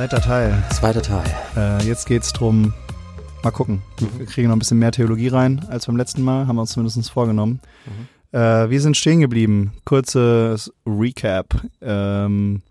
[0.00, 0.62] Zweiter Teil.
[0.70, 1.26] Zweiter Teil.
[1.54, 2.72] Äh, jetzt geht's drum.
[3.44, 3.82] Mal gucken.
[4.16, 6.70] Wir kriegen noch ein bisschen mehr Theologie rein als beim letzten Mal, haben wir uns
[6.72, 7.60] zumindest vorgenommen.
[8.32, 8.38] Äh,
[8.70, 9.74] wir sind stehen geblieben.
[9.84, 11.54] Kurzes Recap.
[11.82, 12.62] Ähm,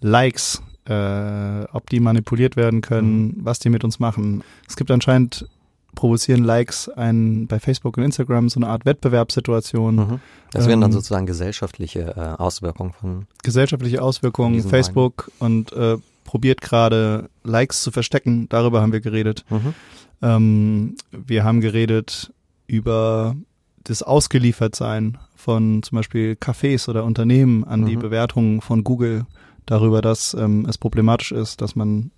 [0.00, 4.42] Likes, äh, ob die manipuliert werden können, was die mit uns machen.
[4.68, 5.46] Es gibt anscheinend
[5.94, 10.20] provozieren Likes ein, bei Facebook und Instagram so eine Art Wettbewerbssituation, Mhm.
[10.50, 13.26] Das wären dann Ähm, sozusagen gesellschaftliche äh, Auswirkungen von.
[13.44, 14.60] gesellschaftliche Auswirkungen.
[14.62, 18.48] Facebook und äh, probiert gerade Likes zu verstecken.
[18.50, 19.44] Darüber haben wir geredet.
[19.48, 19.74] Mhm.
[20.22, 22.32] Ähm, wir haben geredet
[22.66, 23.36] über
[23.84, 28.00] das Ausgeliefertsein von zum Beispiel Cafés oder Unternehmen an die Mhm.
[28.00, 29.26] Bewertungen von Google
[29.64, 32.10] darüber, dass ähm, es problematisch ist, dass man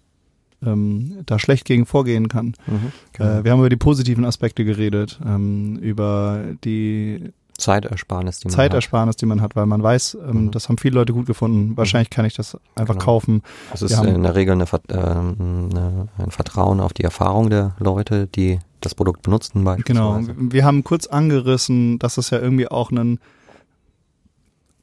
[0.65, 2.55] ähm, da schlecht gegen vorgehen kann.
[2.67, 2.93] Mhm.
[3.23, 9.17] Äh, wir haben über die positiven Aspekte geredet, ähm, über die Zeitersparnis, die man Zeitersparnis,
[9.17, 10.51] die man hat, weil man weiß, ähm, Mhm.
[10.53, 11.77] das haben viele Leute gut gefunden.
[11.77, 13.05] Wahrscheinlich kann ich das einfach Genau.
[13.05, 13.43] kaufen.
[13.67, 13.75] hat.
[13.75, 18.29] Das ist in der Regel eine, ähm, eine, ein Vertrauen auf die Erfahrung der Leute,
[18.29, 19.75] die das Produkt benutzen Genau.
[19.75, 20.35] beispielsweise.
[20.39, 23.19] Wir haben kurz angerissen, dass es ja irgendwie auch ein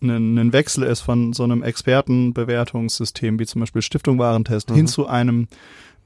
[0.02, 4.76] ein, ein Wechsel ist von so einem Expertenbewertungssystem wie zum Beispiel Stiftung Warentest Mhm.
[4.76, 5.48] hin zu einem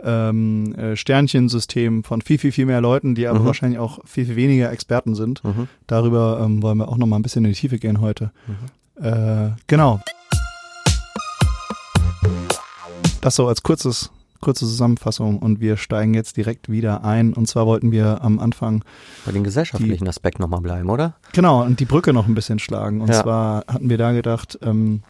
[0.04, 3.46] ähm, äh, Sternchensystem von viel, viel, viel mehr Leuten, die aber Mhm.
[3.46, 5.44] wahrscheinlich auch viel, viel weniger Experten sind.
[5.44, 5.68] Mhm.
[5.88, 8.32] Darüber ähm, wollen wir auch noch mal ein bisschen in die Tiefe gehen heute.
[8.48, 9.04] Mhm.
[9.04, 10.00] Äh, genau.
[13.22, 17.34] Das so als kurzes, kurze Zusammenfassung und wir steigen jetzt direkt wieder ein.
[17.34, 18.84] Und zwar wollten wir am Anfang
[19.26, 21.16] Bei den gesellschaftlichen Aspekt nochmal bleiben, oder?
[21.34, 23.02] Genau, und die Brücke noch ein bisschen schlagen.
[23.02, 23.22] Und Ja.
[23.22, 25.02] zwar hatten wir da gedacht, ähm,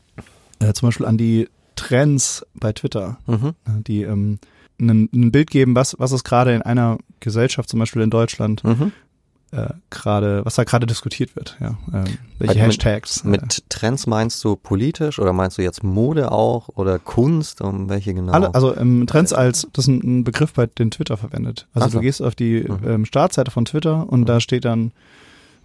[0.59, 3.53] äh, zum Beispiel an die Trends bei Twitter, Mhm.
[3.87, 4.39] die ähm,
[4.79, 8.63] ein, ein Bild geben, was, was ist gerade in einer Gesellschaft, zum Beispiel in Deutschland,
[8.63, 8.91] Mhm.
[9.51, 11.57] äh, gerade, was da gerade diskutiert wird.
[11.59, 12.03] Ja, ähm,
[12.37, 13.23] welche Mit- Hashtags.
[13.25, 17.61] äh, Mit Trends meinst du politisch oder meinst du jetzt Mode auch oder Kunst?
[17.61, 18.31] Um welche genau?
[18.31, 21.67] Alle, also ähm, Trends als, das ist ein, Begriff bei den Twitter verwendet.
[21.73, 21.97] Also so.
[21.97, 22.87] du gehst auf die Mhm.
[22.87, 24.91] ähm, Startseite von Twitter und da steht dann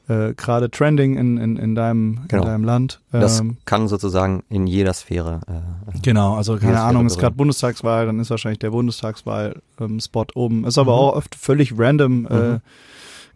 [0.08, 2.42] äh, gerade Trending in, in, in, deinem, Genau.
[2.42, 3.00] in deinem Land.
[3.10, 5.40] das Ähm, kann sozusagen in jeder Sphäre.
[5.46, 7.34] Äh, Genau, also keine Ahnung, ist gerade.
[7.36, 10.64] Bundestagswahl, dann ist wahrscheinlich der Bundestagswahl-Spot oben.
[10.66, 10.98] Ist aber Mhm.
[10.98, 12.60] auch oft völlig random, äh, Mhm.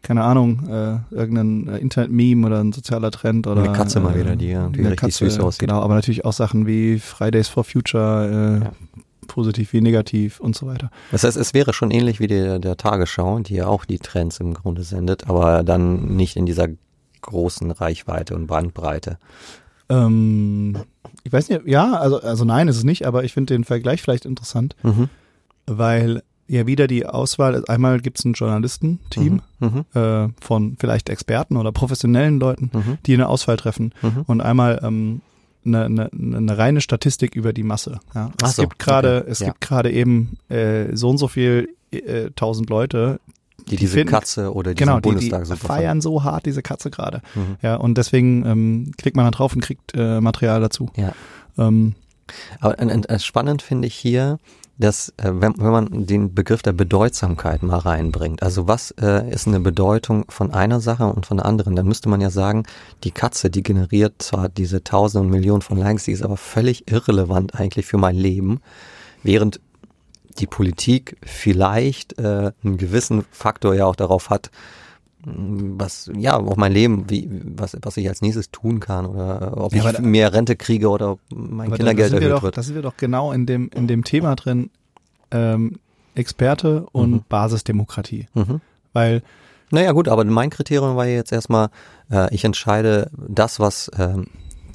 [0.03, 4.21] keine Ahnung, äh, irgendein äh, Internet-Meme oder ein sozialer Trend oder Eine Katze mal äh,
[4.21, 5.61] wieder, die irgendwie richtig süß aussieht.
[5.61, 8.73] Genau, aber natürlich auch Sachen wie Fridays for Future, äh, Ja.
[9.29, 10.91] Positiv wie negativ und so weiter.
[11.13, 14.41] Das heißt, es wäre schon ähnlich wie der, der Tagesschau, die ja auch die Trends
[14.41, 16.67] im Grunde sendet, aber dann nicht in dieser
[17.21, 19.19] großen Reichweite und Bandbreite.
[19.89, 20.77] Ähm,
[21.25, 24.03] ich weiß nicht, ja, also, also nein, ist es nicht, aber ich finde den Vergleich
[24.03, 25.09] vielleicht interessant, Mhm.
[25.67, 29.85] weil ja wieder die Auswahl, einmal gibt es ein Journalistenteam, Mhm.
[29.95, 32.99] äh, von vielleicht Experten oder professionellen Leuten, Mhm.
[33.05, 34.23] die eine Auswahl treffen Mhm.
[34.27, 35.21] und einmal ähm,
[35.65, 38.01] eine, eine, eine reine Statistik über die Masse.
[38.15, 38.31] Ja.
[38.43, 39.47] Es so, gibt gerade, okay, es ja.
[39.49, 43.21] gibt gerade eben äh, so und so viel äh, tausend Leute,
[43.69, 46.63] Die diese finden- Katze oder diesen genau, die, die Bundestag super feiern so hart diese
[46.63, 47.23] Katze gerade.
[47.35, 47.57] Mhm.
[47.63, 50.91] Ja, und deswegen ähm, klickt man da drauf und kriegt äh, Material dazu.
[50.97, 51.13] Ja.
[51.59, 51.95] Ähm,
[52.61, 54.39] Aber äh, äh, spannend finde ich hier,
[54.79, 59.47] dass äh, wenn, wenn man den Begriff der Bedeutsamkeit mal reinbringt, also was äh, ist
[59.47, 62.65] eine Bedeutung von einer Sache und von der anderen, dann müsste man ja sagen,
[63.05, 66.91] die Katze, die generiert zwar diese Tausende und Millionen von Likes, die ist aber völlig
[66.91, 68.61] irrelevant eigentlich für mein Leben,
[69.23, 69.61] während
[70.39, 74.51] die Politik vielleicht äh, einen gewissen Faktor ja auch darauf hat,
[75.79, 79.75] was ja auf mein Leben, wie was was ich als nächstes tun kann oder ob
[79.75, 82.57] Ja, ich da- mehr Rente kriege oder ob mein Kindergeld sind wir erhöht doch, wird.
[82.57, 84.71] da sind wir doch genau in dem, in dem Thema drin,
[85.31, 85.79] ähm,
[86.15, 87.21] Experte und Mhm.
[87.29, 88.27] Basisdemokratie.
[88.35, 88.61] Mhm.
[88.93, 89.23] Weil
[89.71, 91.69] Naja gut, aber mein Kriterium war ja jetzt erstmal,
[92.11, 94.29] äh, ich entscheide das, was ähm,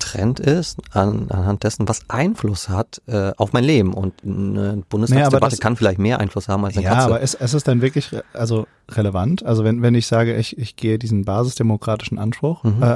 [0.04, 3.94] Trend ist, an, anhand dessen, was Einfluss hat äh, auf mein Leben.
[3.94, 7.06] Und eine Bundestagsdebatte das- kann vielleicht mehr Einfluss haben als eine ja, Katze.
[7.06, 9.44] aber es, es ist dann wirklich re- also relevant.
[9.46, 12.84] Also wenn, wenn ich sage, ich, ich gehe diesen basisdemokratischen Anspruch, Mhm.
[12.84, 12.90] äh, äh,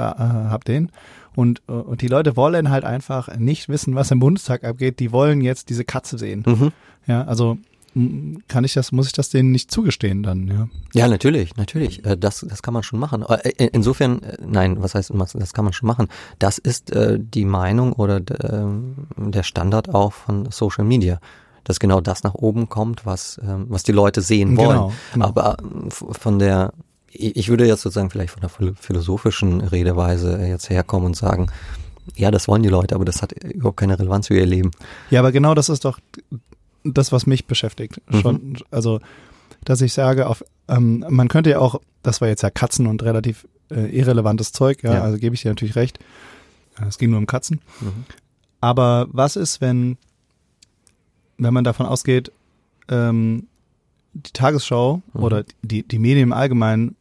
[0.50, 0.92] hab den
[1.36, 5.00] und, äh, und die Leute wollen halt einfach nicht wissen, was im Bundestag abgeht.
[5.00, 6.44] Die wollen jetzt diese Katze sehen.
[6.46, 6.72] mhm.
[7.08, 7.58] Ja, also
[8.48, 10.68] kann ich das, muss ich das denen nicht zugestehen dann, ja.
[10.94, 12.06] Ja, natürlich, natürlich.
[12.06, 13.24] Äh, Das, das kann man schon machen.
[13.24, 16.08] Äh, in- Insofern, äh, nein, was heißt, das kann man schon machen.
[16.40, 18.22] Das ist äh, die Meinung oder
[18.52, 21.20] ähm, der Standard auch von Social Media.
[21.64, 24.70] Dass genau das nach oben kommt, was, ähm, was die Leute sehen wollen.
[24.70, 25.26] Genau, genau.
[25.26, 25.58] Aber
[25.90, 26.72] von der,
[27.12, 31.48] ich würde jetzt sozusagen vielleicht von der philo- philosophischen Redeweise jetzt herkommen und sagen,
[32.16, 34.72] ja, das wollen die Leute, aber das hat überhaupt keine Relevanz für ihr Leben.
[35.10, 36.00] Ja, aber genau das ist doch
[36.94, 38.01] das, was mich beschäftigt.
[38.10, 38.22] Mhm.
[38.22, 39.00] Schon, also,
[39.63, 43.04] dass ich sage, auf, ähm, man könnte ja auch, das war jetzt ja Katzen und
[43.04, 45.01] relativ äh, irrelevantes Zeug, ja, Ja.
[45.04, 46.00] also gebe ich dir natürlich recht.
[46.80, 47.60] Äh, Es ging nur um Katzen.
[47.81, 48.06] Mhm.
[48.62, 49.98] Aber was ist, wenn
[51.38, 52.31] wenn man davon ausgeht,
[52.90, 53.45] ähm,
[54.13, 55.24] die Tagesschau Mhm.
[55.24, 56.95] oder die, die Medien im Allgemeinen,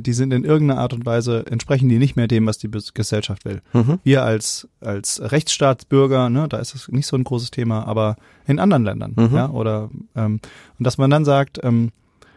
[0.00, 3.44] die sind in irgendeiner Art und Weise, entsprechen die nicht mehr dem, was die Gesellschaft
[3.44, 3.60] will.
[3.72, 3.98] Mhm.
[4.02, 8.16] Wir als, als Rechtsstaatsbürger, ne, da ist es nicht so ein großes Thema, aber
[8.46, 9.34] in anderen Ländern, Mhm.
[9.34, 10.40] ja, oder, ähm,
[10.78, 11.90] und dass man dann sagt, ähm,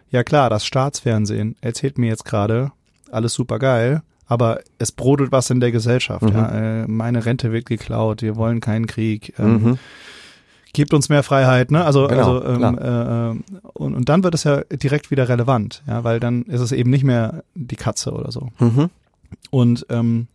[0.09, 2.71] ja klar, das Staatsfernsehen erzählt mir jetzt gerade
[3.11, 6.23] alles super geil, aber es brodelt was in der Gesellschaft.
[6.23, 6.31] Mhm.
[6.33, 6.49] Ja,
[6.83, 9.33] äh, meine Rente wird geklaut, wir wollen keinen Krieg.
[9.39, 9.79] Ähm, Mhm.
[10.73, 11.83] Gebt uns mehr Freiheit, ne?
[11.85, 13.35] Also, Genau, also ähm, äh, äh,
[13.73, 16.89] und, und dann wird es ja direkt wieder relevant, ja, weil dann ist es eben
[16.89, 18.49] nicht mehr die Katze oder so.
[18.59, 18.89] Mhm.
[19.49, 20.27] Und ähm,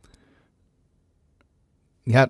[2.07, 2.29] ja,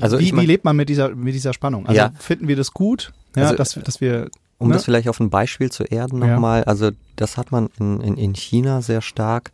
[0.00, 1.86] Also wie, ich mein- wie lebt man mit dieser mit dieser Spannung?
[1.86, 2.12] Also Ja.
[2.18, 4.74] finden wir das gut, ja, Also, dass, dass wir Um Ne?
[4.74, 6.28] das vielleicht auf ein Beispiel zu erden Ja.
[6.34, 9.50] nochmal, also das hat man in, in, in China sehr stark,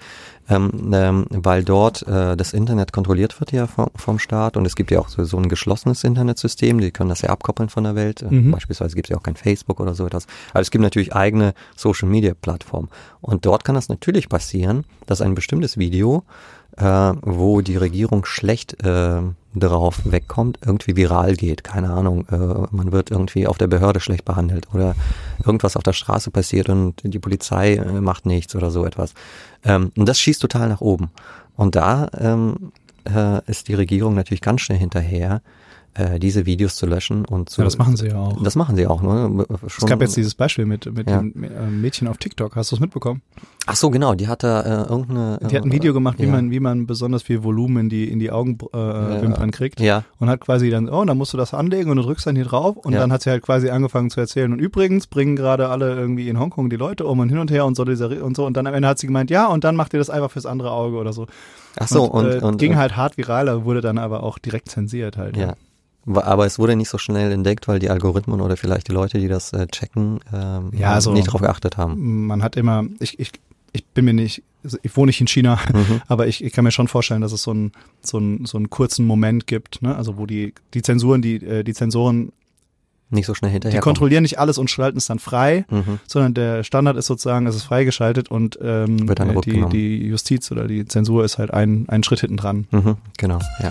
[0.48, 4.76] ähm, ähm, weil dort äh, das Internet kontrolliert wird ja vom, vom Staat und es
[4.76, 7.94] gibt ja auch so, so ein geschlossenes Internetsystem, die können das ja abkoppeln von der
[7.96, 8.24] Welt.
[8.28, 8.52] Mhm.
[8.52, 10.26] Beispielsweise gibt es ja auch kein Facebook oder so etwas.
[10.52, 12.88] Aber es gibt natürlich eigene Social Media Plattformen.
[13.20, 16.22] Und dort kann das natürlich passieren, dass ein bestimmtes Video
[16.82, 19.20] äh, wo die Regierung schlecht äh,
[19.54, 21.62] darauf wegkommt, irgendwie viral geht.
[21.62, 22.36] Keine Ahnung, äh,
[22.74, 24.96] man wird irgendwie auf der Behörde schlecht behandelt oder
[25.44, 29.14] irgendwas auf der Straße passiert und die Polizei äh, macht nichts oder so etwas.
[29.64, 31.10] Ähm, und das schießt total nach oben.
[31.56, 32.72] Und da ähm,
[33.04, 35.40] äh, ist die Regierung natürlich ganz schnell hinterher,
[35.94, 37.60] äh, diese Videos zu löschen und zu.
[37.60, 38.42] ja, das machen sie ja auch.
[38.42, 39.44] Das machen sie auch, ne?
[39.66, 41.18] Es gab jetzt dieses Beispiel mit mit Ja.
[41.18, 42.56] dem äh, Mädchen auf TikTok.
[42.56, 43.20] Hast du es mitbekommen?
[43.66, 45.38] Ach so, genau, die hat da äh, irgendeine.
[45.50, 46.30] Die hat ein Video gemacht, wie ja.
[46.32, 49.80] man wie man besonders viel Volumen in die in die Augenwimpern äh, Wimpern kriegt.
[49.80, 52.36] Ja, Und hat quasi dann, oh, dann musst du das anlegen und du drückst dann
[52.36, 52.76] hier drauf.
[52.76, 54.52] Und dann hat sie halt quasi angefangen zu erzählen.
[54.52, 57.66] Und übrigens bringen gerade alle irgendwie in Hongkong die Leute um und hin und her
[57.66, 58.46] und so dieser und so.
[58.46, 60.46] Und dann am Ende hat sie gemeint, ja, und dann macht ihr das einfach fürs
[60.46, 61.26] andere Auge oder so.
[61.78, 64.70] ach so, und, äh, und, ging äh, halt hart viral, wurde dann aber auch direkt
[64.70, 65.36] zensiert halt.
[65.36, 65.54] Ja.
[66.06, 69.28] Aber es wurde nicht so schnell entdeckt, weil die Algorithmen oder vielleicht die Leute, die
[69.28, 72.26] das äh, checken, ähm, Ja, also- nicht drauf geachtet haben.
[72.26, 73.30] Man hat immer, ich, ich,
[73.72, 76.02] ich bin mir nicht, also ich wohne nicht in China, Mhm.
[76.08, 77.72] aber ich, ich kann mir schon vorstellen, dass es so einen
[78.02, 79.94] so einen so einen kurzen Moment gibt, ne?
[79.96, 82.32] Also wo die die Zensuren, die äh, die Zensoren,
[83.10, 83.80] Nicht so schnell die hinterher.
[83.80, 86.00] kontrollieren nicht alles und schalten es dann frei, Mhm.
[86.06, 90.66] sondern der Standard ist sozusagen, es ist freigeschaltet und ähm, äh, die, die Justiz oder
[90.66, 92.66] die Zensur ist halt ein, ein Schritt hinten dran.
[92.72, 93.70] Mhm, genau, ja.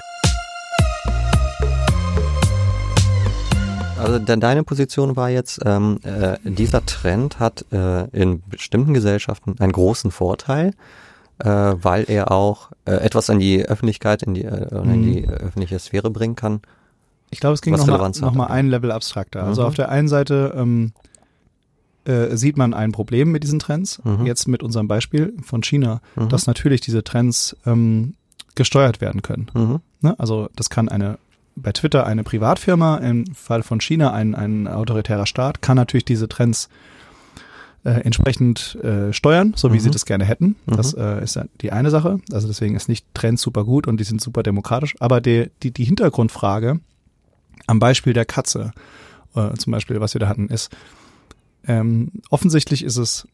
[4.04, 9.56] Also de deine Position war jetzt, ähm, äh, dieser Trend hat äh, in bestimmten Gesellschaften
[9.60, 10.74] einen großen Vorteil,
[11.40, 15.04] äh, weil er auch äh, etwas an die Öffentlichkeit, in die, oder in Mhm.
[15.04, 16.62] die äh, öffentliche Sphäre bringen kann.
[17.30, 19.44] Ich glaube, es ging Was noch mal, ein Level abstrakter.
[19.44, 19.68] Also Mhm.
[19.68, 20.92] auf der einen Seite ähm,
[22.06, 24.26] äh, sieht man ein Problem mit diesen Trends, Mhm.
[24.26, 26.30] jetzt mit unserem Beispiel von China, Mhm.
[26.30, 28.16] dass natürlich diese Trends ähm,
[28.56, 29.48] gesteuert werden können.
[29.54, 29.80] Mhm.
[30.02, 30.16] Ne?
[30.20, 31.20] Also das kann eine
[31.56, 36.30] bei Twitter eine Privatfirma, im Fall von China ein, ein autoritärer Staat, kann natürlich diese
[36.30, 36.70] Trends
[37.84, 39.82] äh, entsprechend äh, steuern, so wie Mhm.
[39.82, 40.56] sie das gerne hätten.
[40.66, 40.78] Mhm.
[40.78, 42.20] Das äh, ist die eine Sache.
[42.32, 44.96] Also deswegen ist nicht Trends super gut und die sind super demokratisch.
[45.00, 46.80] Aber die, die, die Hintergrundfrage
[47.68, 48.72] am Beispiel der Katze,
[49.36, 50.72] äh, zum Beispiel, was wir da hatten, ist,
[51.68, 53.28] ähm, offensichtlich ist es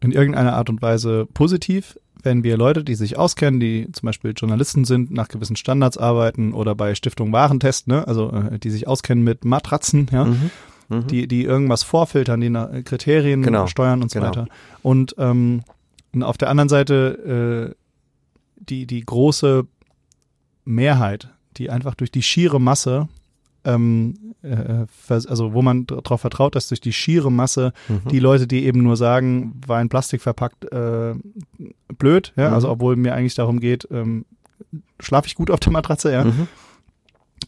[0.00, 4.32] in irgendeiner Art und Weise positiv, wenn wir Leute, die sich auskennen, die zum Beispiel
[4.36, 8.86] Journalisten sind, nach gewissen Standards arbeiten oder bei Stiftung Warentest, ne, also äh, die sich
[8.88, 10.50] auskennen mit Matratzen, ja, Mhm.
[10.88, 11.06] Mhm.
[11.06, 14.30] die, die irgendwas vorfiltern, die nach Kriterien Genau, steuern und so genau.
[14.30, 14.46] weiter.
[14.82, 15.62] Und, ähm,
[16.12, 17.74] und auf der anderen Seite äh,
[18.68, 19.66] die, die große
[20.64, 23.08] Mehrheit, die einfach durch die schiere Masse,
[23.64, 28.08] ähm, äh, vers- also wo man darauf vertraut, dass durch die schiere Masse Mhm.
[28.10, 31.14] die Leute, die eben nur sagen, war in Plastik verpackt, äh,
[31.98, 32.54] blöd, ja, Mhm.
[32.54, 34.24] also obwohl mir eigentlich darum geht, ähm,
[35.00, 36.48] schlafe ich gut auf der Matratze, ja, Mhm.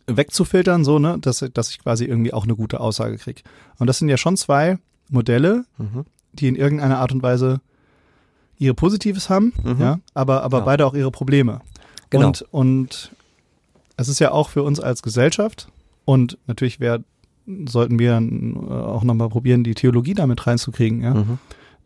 [0.07, 3.43] wegzufiltern, so, ne, dass, dass ich quasi irgendwie auch eine gute Aussage kriege.
[3.79, 4.79] Und das sind ja schon zwei
[5.11, 6.05] Modelle, Mhm.
[6.33, 7.61] die in irgendeiner Art und Weise
[8.59, 9.81] ihre Positives haben, Mhm.
[9.81, 10.65] ja, aber, aber Ja.
[10.65, 11.61] beide auch ihre Probleme.
[12.11, 12.27] Genau.
[12.29, 13.13] Und, und
[13.97, 15.69] es ist ja auch für uns als Gesellschaft
[16.05, 17.01] und natürlich wär,
[17.67, 21.15] sollten wir äh, auch nochmal probieren, die Theologie damit reinzukriegen, ja.
[21.15, 21.39] Mhm.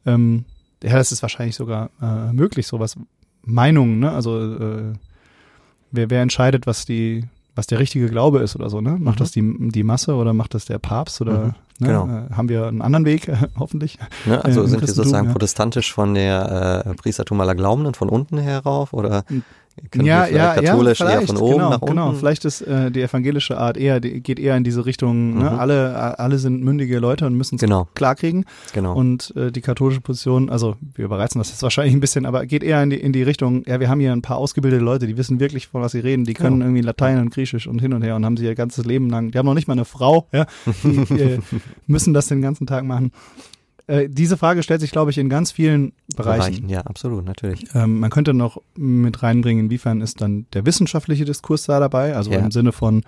[0.06, 0.44] Ähm,
[0.82, 2.96] ja, das ist wahrscheinlich sogar äh, möglich, sowas
[3.44, 4.12] Meinungen, ne?
[4.12, 4.92] Also äh,
[5.90, 7.24] wer, wer entscheidet, was die,
[7.56, 8.96] was der richtige Glaube ist oder so, ne?
[8.98, 9.18] Macht Mhm.
[9.18, 11.54] das die, die Masse oder macht das der Papst oder Mhm, ne?
[11.80, 12.06] genau.
[12.06, 13.98] äh, haben wir einen anderen Weg, hoffentlich?
[14.26, 15.32] Ne, also Äh, im sind wir sozusagen ja.
[15.32, 19.24] protestantisch von der äh, Priestertum aller Glaubenden von unten herauf oder
[19.94, 20.04] Mhm.
[20.04, 21.94] ja, ja, katholisch ja, eher von oben genau, nach unten.
[21.94, 25.34] Genau, vielleicht ist äh, die evangelische Art eher, die geht eher in diese Richtung, ne?
[25.34, 25.40] mhm.
[25.40, 25.58] ne?
[25.58, 27.88] alle, alle sind mündige Leute und müssen es genau.
[27.94, 28.44] klarkriegen.
[28.72, 28.94] Genau.
[28.94, 32.62] Und äh, die katholische Position, also wir überreizen das jetzt wahrscheinlich ein bisschen, aber geht
[32.62, 35.16] eher in die, in die Richtung, ja, wir haben hier ein paar ausgebildete Leute, die
[35.16, 36.66] wissen wirklich, von was sie reden, die können genau.
[36.66, 39.30] irgendwie Latein und Griechisch und hin und her und haben sie ihr ganzes Leben lang,
[39.30, 40.46] die haben noch nicht mal eine Frau, ja,
[40.84, 41.38] die äh,
[41.86, 43.12] müssen das den ganzen Tag machen.
[43.88, 46.52] Äh, diese Frage stellt sich, glaube ich, in ganz vielen Bereichen.
[46.52, 47.64] Bereichen ja, absolut, natürlich.
[47.74, 52.30] Ähm, man könnte noch mit reinbringen, inwiefern ist dann der wissenschaftliche Diskurs da dabei, also
[52.30, 52.38] ja.
[52.38, 53.02] im Sinne von,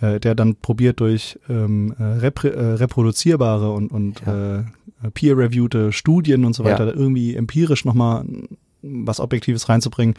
[0.00, 4.60] äh, der dann probiert durch ähm, äh, repr äh, reproduzierbare und, und ja.
[4.60, 4.64] äh,
[5.12, 6.94] peer-reviewte Studien und so weiter ja.
[6.94, 8.24] irgendwie empirisch nochmal
[8.80, 10.14] was Objektives reinzubringen.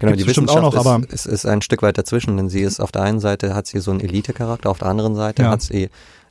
[0.00, 2.48] Genau, Gibt's die Wissenschaft auch noch, ist, aber ist, ist ein Stück weit dazwischen, denn
[2.48, 5.42] sie ist auf der einen Seite hat sie so einen Elite-Charakter, auf der anderen Seite
[5.42, 5.50] ja.
[5.50, 5.90] hat sie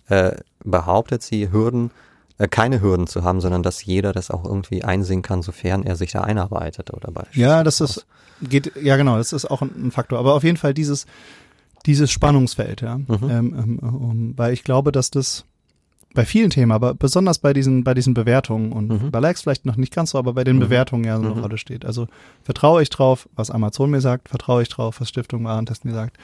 [0.10, 0.32] äh,
[0.64, 1.92] behauptet sie Hürden
[2.38, 5.96] äh, keine Hürden zu haben, sondern dass jeder das auch irgendwie einsehen kann, sofern er
[5.96, 7.40] sich da einarbeitet oder beispielsweise.
[7.42, 8.06] Ja, das ist
[8.42, 10.20] geht ja genau, das ist auch ein, ein Faktor.
[10.20, 11.06] Aber auf jeden Fall dieses
[11.86, 13.08] dieses Spannungsfeld, ja, mhm.
[13.30, 15.46] ähm, ähm, weil ich glaube, dass das
[16.14, 19.12] bei vielen Themen, aber besonders bei diesen bei diesen Bewertungen und mhm.
[19.12, 20.62] bei Likes vielleicht noch nicht ganz so, aber bei den mhm.
[20.62, 21.42] Bewertungen ja so eine mhm.
[21.42, 21.86] Rolle steht.
[21.86, 22.08] Also
[22.44, 26.18] vertraue ich drauf, was Amazon mir sagt, vertraue ich drauf, was Stiftung Warentest mir sagt.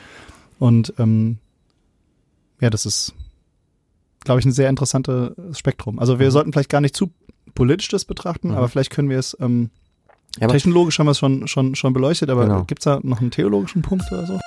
[0.60, 1.40] Und ähm,
[2.62, 3.14] ja, das ist
[4.24, 6.00] glaube ich, ein sehr interessantes Spektrum.
[6.00, 6.32] Also wir mhm.
[6.32, 7.12] sollten vielleicht gar nicht zu
[7.56, 8.56] politisch das betrachten, mhm.
[8.56, 9.70] aber vielleicht können wir es ähm,
[10.40, 12.64] ja, technologisch haben wir es schon, schon, schon beleuchtet, aber genau.
[12.64, 14.40] gibt es da noch einen theologischen Punkt oder so?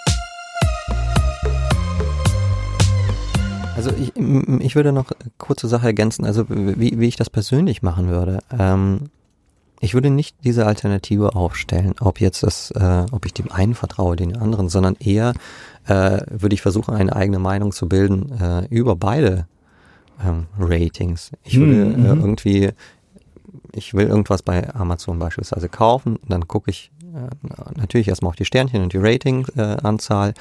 [3.75, 8.09] Also ich, ich würde noch kurze Sache ergänzen, also wie, wie ich das persönlich machen
[8.09, 8.39] würde.
[8.57, 9.11] Ähm,
[9.81, 14.15] ich würde nicht diese Alternative aufstellen, ob jetzt das, äh, ob ich dem einen vertraue,
[14.15, 15.33] den anderen, sondern eher
[15.87, 19.47] äh, würde ich versuchen, eine eigene Meinung zu bilden äh, über beide
[20.25, 21.33] ähm, Ratings.
[21.45, 22.05] Ich würde mhm.
[22.05, 22.71] äh, irgendwie,
[23.73, 28.45] ich will irgendwas bei Amazon beispielsweise kaufen, dann gucke ich äh, natürlich erstmal auf die
[28.45, 30.31] Sternchen und die Rating-Anzahl.
[30.31, 30.35] Äh,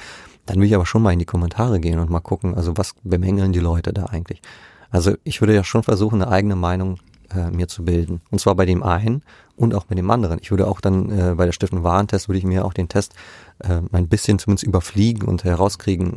[0.46, 2.94] dann will ich aber schon mal in die Kommentare gehen und mal gucken, also was
[3.04, 4.42] bemängeln die Leute da eigentlich.
[4.90, 6.98] Also ich würde ja schon versuchen, eine eigene Meinung
[7.34, 8.20] äh, mir zu bilden.
[8.30, 9.22] Und zwar bei dem einen
[9.56, 10.38] und auch mit dem anderen.
[10.40, 13.14] Ich würde auch dann äh, bei der Stiftung Warentest würde ich mir auch den Test
[13.60, 16.12] äh, ein bisschen zumindest überfliegen und herauskriegen,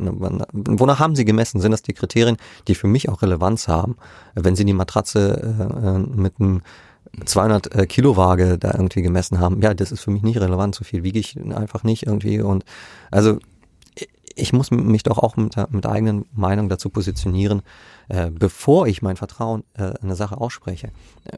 [0.52, 1.60] wonach haben sie gemessen?
[1.60, 2.36] Sind das die Kriterien,
[2.68, 3.96] die für mich auch Relevanz haben?
[4.34, 6.62] Wenn sie die Matratze äh, äh mit einem
[7.24, 10.74] 200 äh, Kilo Waage da irgendwie gemessen haben, ja, das ist für mich nicht relevant,
[10.74, 12.64] so viel wiege ich einfach nicht irgendwie und
[13.10, 13.38] also
[14.36, 17.62] ich muss mich doch auch mit, mit eigenen Meinung dazu positionieren,
[18.08, 20.90] äh, bevor ich mein Vertrauen äh, eine Sache ausspreche.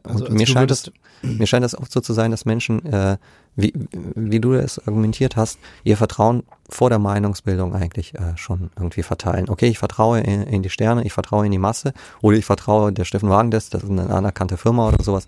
[0.03, 0.91] Also, also mir, scheint das,
[1.21, 3.17] mir scheint das oft so zu sein, dass Menschen, äh,
[3.55, 3.73] wie,
[4.15, 9.49] wie du es argumentiert hast, ihr Vertrauen vor der Meinungsbildung eigentlich äh, schon irgendwie verteilen.
[9.49, 12.91] Okay, ich vertraue in, in die Sterne, ich vertraue in die Masse oder ich vertraue
[12.91, 15.25] der Steffen Wagendes, das ist eine anerkannte Firma oder sowas.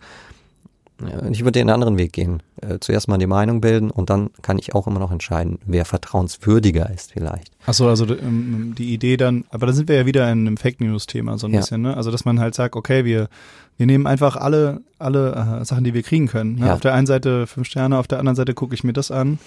[1.31, 2.43] Ich würde den anderen Weg gehen.
[2.61, 5.85] Äh, zuerst mal die Meinung bilden und dann kann ich auch immer noch entscheiden, wer
[5.85, 7.51] vertrauenswürdiger ist vielleicht.
[7.65, 10.79] Achso, also ähm, die Idee dann, aber da sind wir ja wieder in einem Fake
[10.79, 11.59] News Thema so ein ja.
[11.59, 11.97] bisschen, ne?
[11.97, 13.29] Also dass man halt sagt, okay, wir
[13.77, 16.55] wir nehmen einfach alle alle äh, Sachen, die wir kriegen können.
[16.55, 16.67] Ne?
[16.67, 16.73] Ja.
[16.73, 19.39] Auf der einen Seite fünf Sterne, auf der anderen Seite gucke ich mir das an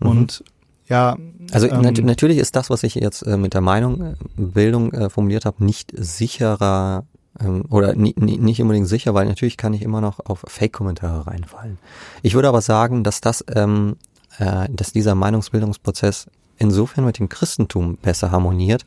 [0.00, 0.08] mhm.
[0.08, 0.44] und
[0.88, 1.16] ja.
[1.50, 5.44] Also ähm, nat natürlich ist das, was ich jetzt äh, mit der Meinungbildung äh, formuliert
[5.44, 7.04] habe, nicht sicherer
[7.40, 11.78] ähm, oder nicht unbedingt sicher, weil natürlich kann ich immer noch auf Fake-Kommentare reinfallen.
[12.22, 13.96] Ich würde aber sagen, dass das, ähm,
[14.38, 16.26] äh, dass dieser Meinungsbildungsprozess
[16.58, 18.84] insofern mit dem Christentum besser harmoniert,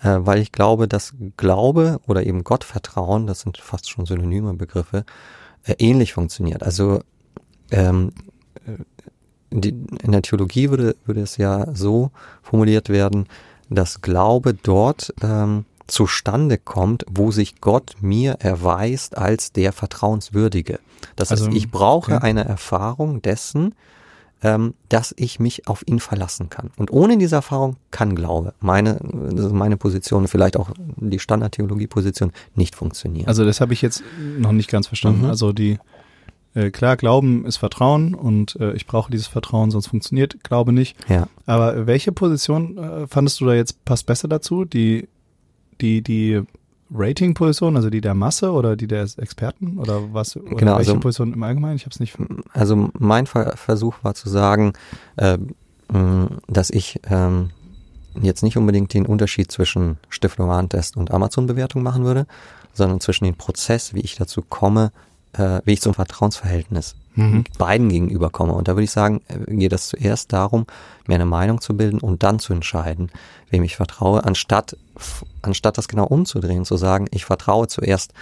[0.00, 5.04] äh, weil ich glaube, dass Glaube oder eben Gottvertrauen, das sind fast schon synonyme Begriffe,
[5.64, 6.62] äh, ähnlich funktioniert.
[6.62, 7.00] Also
[7.70, 8.12] ähm,
[8.66, 8.82] äh,
[9.50, 9.68] die,
[10.02, 12.10] in der Theologie würde, würde es ja so
[12.42, 13.26] formuliert werden,
[13.70, 20.80] dass Glaube dort ähm, zustande kommt, wo sich Gott mir erweist als der Vertrauenswürdige.
[21.14, 22.26] Das also, heißt, ich brauche okay.
[22.26, 23.74] eine Erfahrung dessen,
[24.42, 26.70] ähm, dass ich mich auf ihn verlassen kann.
[26.76, 33.28] Und ohne diese Erfahrung kann Glaube, meine, meine Position, vielleicht auch die Standardtheologie-Position, nicht funktionieren.
[33.28, 34.02] Also das habe ich jetzt
[34.38, 35.22] noch nicht ganz verstanden.
[35.22, 35.30] Mhm.
[35.30, 35.78] Also die,
[36.54, 40.96] äh, klar, Glauben ist Vertrauen und äh, ich brauche dieses Vertrauen, sonst funktioniert Glaube nicht.
[41.08, 41.28] Ja.
[41.46, 44.64] Aber welche Position äh, fandest du da jetzt passt besser dazu?
[44.64, 45.08] Die
[45.80, 46.42] die, die
[46.94, 50.36] Rating-Position, also die der Masse oder die der Experten oder was?
[50.36, 51.76] Oder genau, welche also, Position im Allgemeinen?
[51.76, 52.16] Ich habe es nicht.
[52.52, 54.72] Also mein Versuch war zu sagen,
[55.16, 55.38] äh,
[56.48, 57.50] dass ich ähm,
[58.20, 62.26] jetzt nicht unbedingt den Unterschied zwischen Stiftung Warentest und Amazon-Bewertung machen würde,
[62.72, 64.92] sondern zwischen den Prozess, wie ich dazu komme,
[65.36, 67.44] äh, wie ich zum Vertrauensverhältnis mhm.
[67.58, 68.52] beiden gegenüber komme.
[68.52, 70.66] Und da würde ich sagen, äh, geht es zuerst darum,
[71.06, 73.10] mir eine Meinung zu bilden und dann zu entscheiden,
[73.50, 74.76] wem ich vertraue, anstatt,
[75.42, 78.12] anstatt das genau umzudrehen, zu sagen, ich vertraue zuerst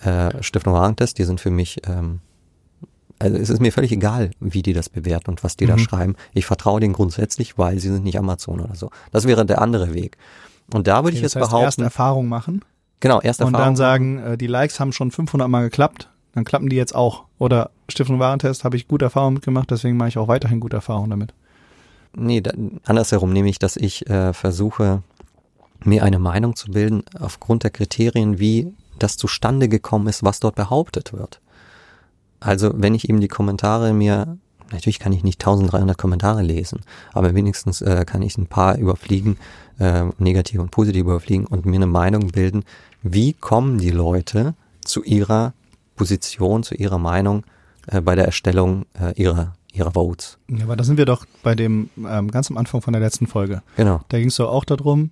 [0.00, 2.20] äh, Stiftung Warentest, die sind für mich ähm,
[3.18, 5.80] also es ist mir völlig egal, wie die das bewerten und was die da Mhm.
[5.80, 6.16] schreiben.
[6.34, 8.90] Ich vertraue denen grundsätzlich, weil sie sind nicht Amazon oder so.
[9.12, 10.16] Das wäre der andere Weg.
[10.74, 12.64] Und da würde ich das jetzt heißt, erst behaupten, Erfahrung machen
[13.02, 13.74] genau, erste und Erfahrung.
[13.74, 17.24] dann sagen, äh, die Likes haben schon 500 Mal geklappt, dann klappen die jetzt auch.
[17.38, 21.10] Oder Stiftung Warentest habe ich gute Erfahrungen mitgemacht, deswegen mache ich auch weiterhin gute Erfahrungen
[21.10, 21.34] damit.
[22.14, 22.52] Nee, da,
[22.84, 25.02] andersherum nämlich, dass ich äh, versuche,
[25.84, 30.54] mir eine Meinung zu bilden aufgrund der Kriterien, wie das zustande gekommen ist, was dort
[30.54, 31.40] behauptet wird.
[32.40, 34.38] Also wenn ich eben die Kommentare mir,
[34.70, 36.80] natürlich kann ich nicht 1300 Kommentare lesen,
[37.12, 39.38] aber wenigstens äh, kann ich ein paar überfliegen,
[39.78, 42.64] äh, negativ und positiv überfliegen und mir eine Meinung bilden,
[43.02, 45.54] wie kommen die Leute zu ihrer
[46.02, 47.44] Position, zu ihrer Meinung
[47.86, 50.38] äh, bei der Erstellung äh, ihrer, ihrer Votes.
[50.50, 53.26] Ja, aber da sind wir doch bei dem ähm, ganz am Anfang von der letzten
[53.28, 53.62] Folge.
[53.76, 54.00] Genau.
[54.08, 55.10] Da ging es doch auch darum,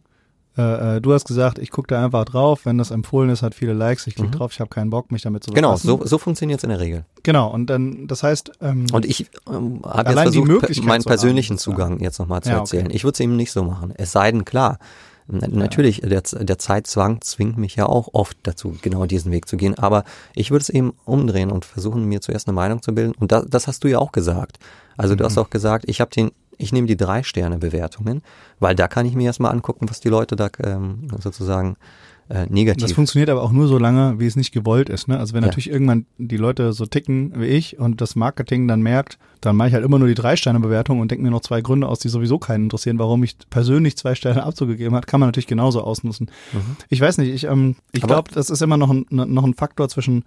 [0.59, 3.55] äh, äh, du hast gesagt, ich gucke da einfach drauf, wenn das empfohlen ist, hat
[3.55, 4.39] viele Likes, ich klicke Mhm.
[4.39, 5.87] drauf, ich habe keinen Bock, mich damit zu Genau, befassen.
[5.87, 7.05] so, so funktioniert es in der Regel.
[7.23, 10.49] Genau, und dann, das heißt, ähm, Und ich ähm, habe jetzt versucht,
[10.85, 11.83] meinen haben, persönlichen sozusagen.
[11.93, 12.63] Zugang jetzt nochmal zu Ja, okay.
[12.79, 12.91] erzählen.
[12.91, 13.93] Ich würde es eben nicht so machen.
[13.97, 14.79] Es sei denn, klar,
[15.31, 19.79] natürlich, der, der Zeitzwang zwingt mich ja auch oft dazu, genau diesen Weg zu gehen.
[19.79, 23.15] Aber ich würde es eben umdrehen und versuchen, mir zuerst eine Meinung zu bilden.
[23.19, 24.59] Und das, das hast du ja auch gesagt.
[24.97, 25.43] Also du hast Mhm.
[25.43, 28.23] auch gesagt, ich habe den, ich nehme die drei Sterne Bewertungen,
[28.59, 31.77] weil da kann ich mir erstmal angucken, was die Leute da ähm, sozusagen
[32.29, 32.83] äh, negativ.
[32.83, 35.09] Das funktioniert aber auch nur so lange, wie es nicht gewollt ist.
[35.09, 35.19] Ne?
[35.19, 35.49] Also wenn Ja.
[35.49, 39.69] natürlich irgendwann die Leute so ticken wie ich und das Marketing dann merkt, dann mache
[39.69, 42.39] ich halt immer nur die Drei-Sterne-Bewertung und denke mir noch zwei Gründe aus, die sowieso
[42.39, 46.31] keinen interessieren, warum ich persönlich zwei Sterne abzugegeben hat, kann man natürlich genauso ausnutzen.
[46.53, 46.77] Mhm.
[46.89, 49.89] Ich weiß nicht, ich, ähm, ich glaube, das ist immer noch ein, noch ein Faktor
[49.89, 50.25] zwischen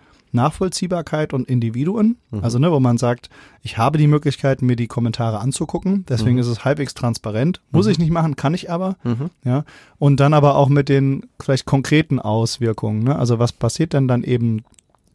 [0.47, 2.17] Nachvollziehbarkeit und Individuen.
[2.31, 2.43] Mhm.
[2.43, 3.29] Also ne, wo man sagt,
[3.61, 6.41] ich habe die Möglichkeit, mir die Kommentare anzugucken, deswegen Mhm.
[6.41, 7.61] ist es halbwegs transparent.
[7.71, 7.91] Muss Mhm.
[7.91, 8.97] ich nicht machen, kann ich aber.
[9.03, 9.29] Mhm.
[9.45, 9.63] Ja,
[9.99, 13.03] und dann aber auch mit den vielleicht konkreten Auswirkungen.
[13.03, 13.15] Ne?
[13.17, 14.63] Also was passiert denn dann eben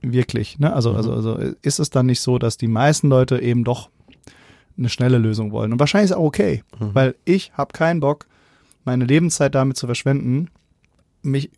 [0.03, 0.59] wirklich?
[0.59, 0.73] Ne?
[0.73, 0.97] Also, Mhm.
[0.97, 3.91] also, also ist es dann nicht so, dass die meisten Leute eben doch
[4.77, 5.73] eine schnelle Lösung wollen?
[5.73, 6.91] Und wahrscheinlich ist es auch okay, Mhm.
[6.95, 8.27] weil ich habe keinen Bock,
[8.85, 10.49] meine Lebenszeit damit zu verschwenden,
[11.23, 11.51] mich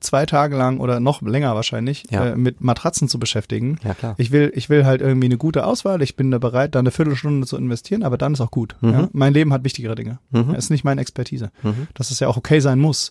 [0.00, 2.26] zwei Tage lang oder noch länger wahrscheinlich Ja.
[2.26, 3.78] äh, mit Matratzen zu beschäftigen.
[3.82, 4.14] Ja, klar.
[4.18, 6.02] Ich will, ich will halt irgendwie eine gute Auswahl.
[6.02, 8.76] Ich bin da bereit, da eine Viertelstunde zu investieren, aber dann ist auch gut.
[8.82, 8.90] Mhm.
[8.90, 9.08] Ja?
[9.12, 10.18] Mein Leben hat wichtigere Dinge.
[10.32, 10.48] Mhm.
[10.52, 11.86] Das ist nicht meine Expertise Mhm.
[11.94, 13.10] dass es ja auch okay sein muss.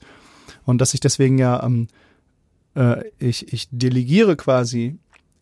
[0.64, 1.88] Und dass ich deswegen ja, ähm,
[2.76, 4.98] äh, ich, ich delegiere quasi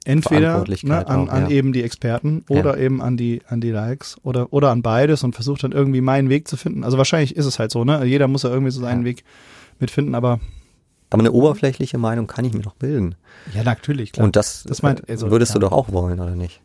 [0.05, 1.49] entweder ne, an, auch, an ja.
[1.49, 2.59] eben die Experten Ja.
[2.59, 6.01] oder eben an die, an die Likes oder, oder an beides und versuche dann irgendwie
[6.01, 6.83] meinen Weg zu finden.
[6.83, 8.03] Also wahrscheinlich ist es halt so, ne?
[8.05, 9.05] Jeder muss ja irgendwie so seinen Ja.
[9.05, 9.23] Weg
[9.79, 10.39] mitfinden, aber
[11.09, 13.15] Aber eine oberflächliche Meinung kann ich mir doch bilden.
[13.53, 15.59] ja, natürlich, Und das, Das meint- äh, also, würdest ja.
[15.59, 16.59] du doch auch wollen, oder nicht?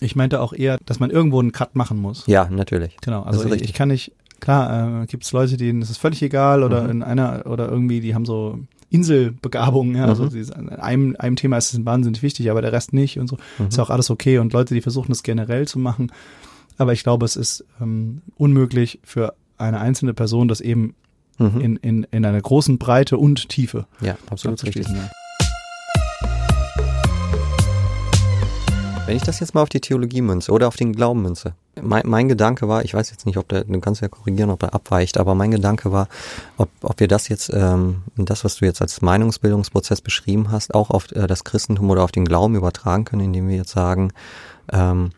[0.00, 2.24] Ich meinte auch eher, dass man irgendwo einen Cut machen muss.
[2.28, 2.96] Ja, natürlich.
[3.00, 6.22] Genau, also ich, ich kann nicht, klar, äh, gibt es Leute, denen ist es völlig
[6.22, 6.90] egal oder Mhm.
[6.90, 10.30] in einer, oder irgendwie, die haben so Inselbegabungen, ja, also Mhm.
[10.30, 13.36] sie, an einem, einem Thema ist es wahnsinnig wichtig, aber der Rest nicht und so.
[13.58, 13.68] Mhm.
[13.68, 16.10] Ist auch alles okay und Leute, die versuchen es generell zu machen,
[16.78, 20.94] aber ich glaube, es ist ähm, unmöglich für eine einzelne Person, das eben
[21.40, 21.60] Mhm.
[21.60, 24.88] in, in, in einer großen Breite und Tiefe ja, absolut richtig.
[24.88, 25.08] Ja.
[29.06, 31.54] Wenn ich das jetzt mal auf die Theologie münze oder auf den Glauben münze.
[31.82, 34.62] Mein, mein Gedanke war, ich weiß jetzt nicht, ob der, du kannst ja korrigieren, ob
[34.62, 36.08] er abweicht, aber mein Gedanke war,
[36.56, 40.90] ob, ob wir das jetzt, ähm, das, was du jetzt als Meinungsbildungsprozess beschrieben hast, auch
[40.90, 44.12] auf äh, das Christentum oder auf den Glauben übertragen können, indem wir jetzt sagen,
[44.72, 45.10] ähm,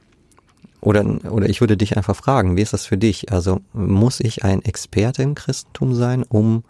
[0.81, 3.31] oder, oder ich würde dich einfach fragen, wie ist das für dich?
[3.33, 6.65] Also muss ich ein Experte im Christentum sein, um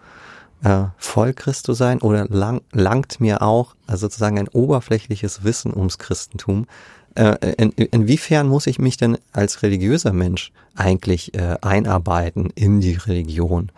[0.63, 2.01] äh, Vollchrist zu sein?
[2.01, 6.67] Oder lang, langt mir auch äh, sozusagen ein oberflächliches Wissen ums Christentum?
[7.15, 12.95] Äh, in, inwiefern muss ich mich denn als religiöser Mensch eigentlich äh, einarbeiten in die
[12.95, 13.71] Religion?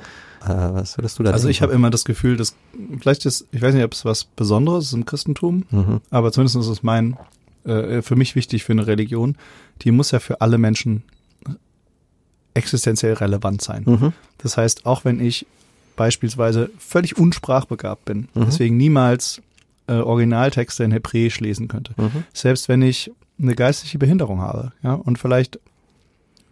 [0.45, 2.55] Äh, was würdest du da Also ich habe immer das Gefühl, dass
[3.01, 6.01] vielleicht ist, ich weiß nicht, ob es was Besonderes ist im Christentum, Mhm.
[6.11, 7.17] aber zumindest ist es mein,
[7.65, 9.37] äh, für mich wichtig für eine Religion,
[9.83, 11.03] die muss ja für alle Menschen
[12.55, 13.85] existenziell relevant sein.
[13.87, 14.13] Mhm.
[14.39, 15.47] Das heißt, auch wenn ich
[15.97, 18.45] beispielsweise völlig unsprachbegabt bin, Mhm.
[18.47, 19.41] deswegen niemals
[19.89, 22.25] äh, Originaltexte in Hebräisch lesen könnte, Mhm.
[22.33, 23.11] selbst wenn ich
[23.43, 25.59] eine geistliche Behinderung habe, ja, und vielleicht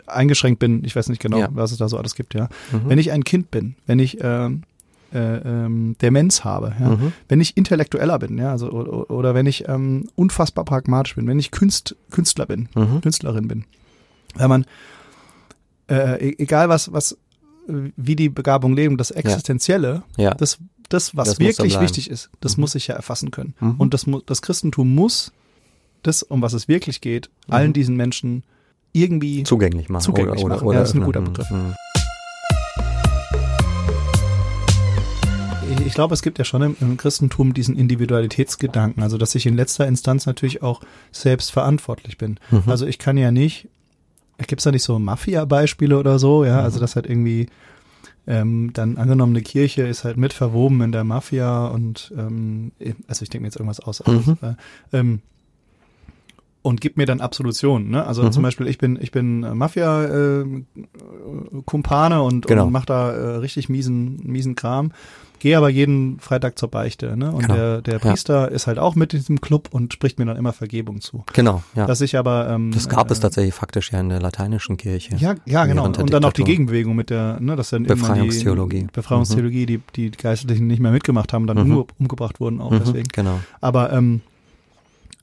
[0.06, 1.48] eingeschränkt bin, ich weiß nicht genau, Ja.
[1.52, 2.48] was es da so alles gibt, ja.
[2.72, 2.88] Mhm.
[2.88, 4.62] Wenn ich ein Kind bin, wenn ich ähm,
[5.12, 7.12] äh, ähm, Demenz habe, ja, Mhm.
[7.28, 11.38] wenn ich intellektueller bin, ja, also oder, oder wenn ich ähm, unfassbar pragmatisch bin, wenn
[11.38, 13.00] ich Künst, Künstler bin, Mhm.
[13.00, 13.64] Künstlerin bin,
[14.36, 14.66] wenn man
[15.88, 17.12] äh, e- egal was was
[17.68, 20.34] äh, wie die Begabung leben, das Existenzielle, Ja.
[20.34, 22.62] das das was Das wirklich wichtig ist, das Mhm.
[22.62, 23.74] muss ich ja erfassen können Mhm.
[23.78, 25.32] und das das Christentum muss
[26.02, 27.74] das um was es wirklich geht, allen Mhm.
[27.74, 28.42] diesen Menschen
[28.92, 30.02] irgendwie zugänglich machen.
[30.02, 31.50] Zugänglich oder, machen, Oder, ja, das ist ein guter Begriff.
[31.50, 31.74] Mhm.
[35.86, 39.56] ich, glaube, es gibt ja schon im, im, Christentum diesen Individualitätsgedanken, also dass ich in
[39.56, 42.38] letzter Instanz natürlich auch selbst verantwortlich bin.
[42.50, 42.64] Mhm.
[42.66, 43.68] Also ich kann ja nicht,
[44.46, 46.64] gibt es da nicht so Mafia-Beispiele oder so, ja, also mhm.
[46.64, 47.48] also das halt irgendwie
[48.26, 52.72] ähm, dann angenommene Kirche ist halt mit verwoben in der Mafia und ähm,
[53.08, 54.06] also ich denke mir jetzt irgendwas aus.
[54.06, 54.38] Mhm.
[54.42, 55.20] äh, ähm,
[56.62, 57.90] und gibt mir dann Absolution.
[57.90, 58.04] Ne?
[58.04, 58.32] Also mhm.
[58.32, 62.66] zum Beispiel, ich bin, ich bin Mafia-Kumpane äh, und, genau.
[62.66, 64.92] und mach da äh, richtig miesen, miesen Kram.
[65.40, 67.32] Gehe aber jeden Freitag zur Beichte, ne?
[67.32, 67.54] Und genau.
[67.54, 68.48] der, der Priester ja.
[68.48, 71.24] ist halt auch mit in diesem Club und spricht mir dann immer Vergebung zu.
[71.32, 71.86] Genau, ja.
[71.86, 75.16] Dass ich aber ähm, Das gab äh, es tatsächlich faktisch ja in der lateinischen Kirche.
[75.16, 75.86] Ja, ja, genau.
[75.86, 78.80] Und dann auch die Gegenbewegung mit der, ne, dass dann Befreiungstheologie.
[78.80, 79.82] Die Befreiungstheologie, mhm.
[79.96, 81.72] die die Geistlichen nicht mehr mitgemacht haben, dann mhm.
[81.72, 83.08] umge umgebracht wurden auch mhm, deswegen.
[83.10, 83.40] Genau.
[83.62, 84.20] Aber ähm,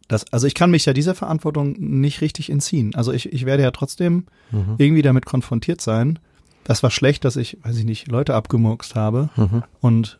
[0.07, 2.95] das, also ich kann mich ja dieser Verantwortung nicht richtig entziehen.
[2.95, 4.75] Also ich, ich werde ja trotzdem mhm.
[4.77, 6.19] irgendwie damit konfrontiert sein.
[6.63, 9.63] Das war schlecht, dass ich, weiß ich nicht, Leute abgemurkst habe mhm.
[9.81, 10.19] und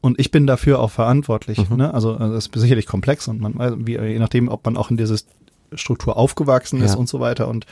[0.00, 1.68] und ich bin dafür auch verantwortlich.
[1.68, 1.76] Mhm.
[1.76, 1.92] Ne?
[1.92, 4.90] Also, also das ist sicherlich komplex und man, also wie, je nachdem, ob man auch
[4.90, 5.18] in diese
[5.74, 6.98] Struktur aufgewachsen ist ja.
[6.98, 7.66] und so weiter und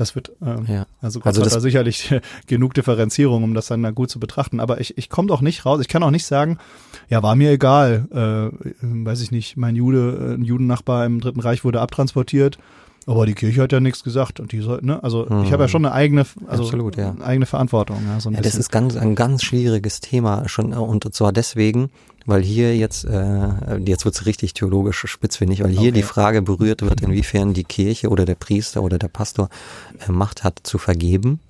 [0.00, 0.86] das wird, ähm, ja.
[1.02, 2.14] also Gott also hat da sicherlich
[2.46, 4.58] genug Differenzierung, um das dann da gut zu betrachten.
[4.58, 5.80] Aber ich, ich komme doch nicht raus.
[5.82, 6.58] Ich kann auch nicht sagen,
[7.10, 11.64] ja, war mir egal, äh, weiß ich nicht, mein Jude, ein Judennachbar im Dritten Reich
[11.64, 12.58] wurde abtransportiert.
[13.06, 15.02] Aber die Kirche hat ja nichts gesagt und die sollten, ne?
[15.02, 15.44] Also hm.
[15.44, 17.10] ich habe ja schon eine eigene, also Absolut, ja.
[17.10, 17.98] eine eigene Verantwortung.
[18.06, 21.90] Ja, so ja, das ist ganz ein ganz schwieriges Thema schon und zwar deswegen,
[22.26, 25.92] weil hier jetzt äh, jetzt wird's richtig theologisch spitzfindig, weil hier okay.
[25.92, 29.48] die Frage berührt wird, inwiefern die Kirche oder der Priester oder der Pastor
[30.06, 31.40] äh, Macht hat zu vergeben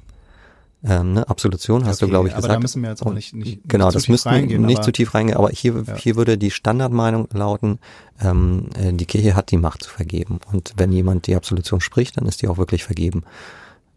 [0.83, 1.29] ähm, ne?
[1.29, 2.51] Absolution hast okay, du, glaube ich, aber gesagt.
[2.53, 4.93] Aber da müssen wir jetzt auch nicht, nicht Genau, nicht das müssen wir nicht zu
[4.93, 5.95] tief reingehen, aber hier, ja.
[5.97, 7.79] hier würde die Standardmeinung lauten,
[8.21, 10.41] ähm, äh, die Kirche hat die Macht zu vergeben.
[10.53, 13.25] Und wenn jemand die Absolution spricht, dann ist die auch wirklich vergeben.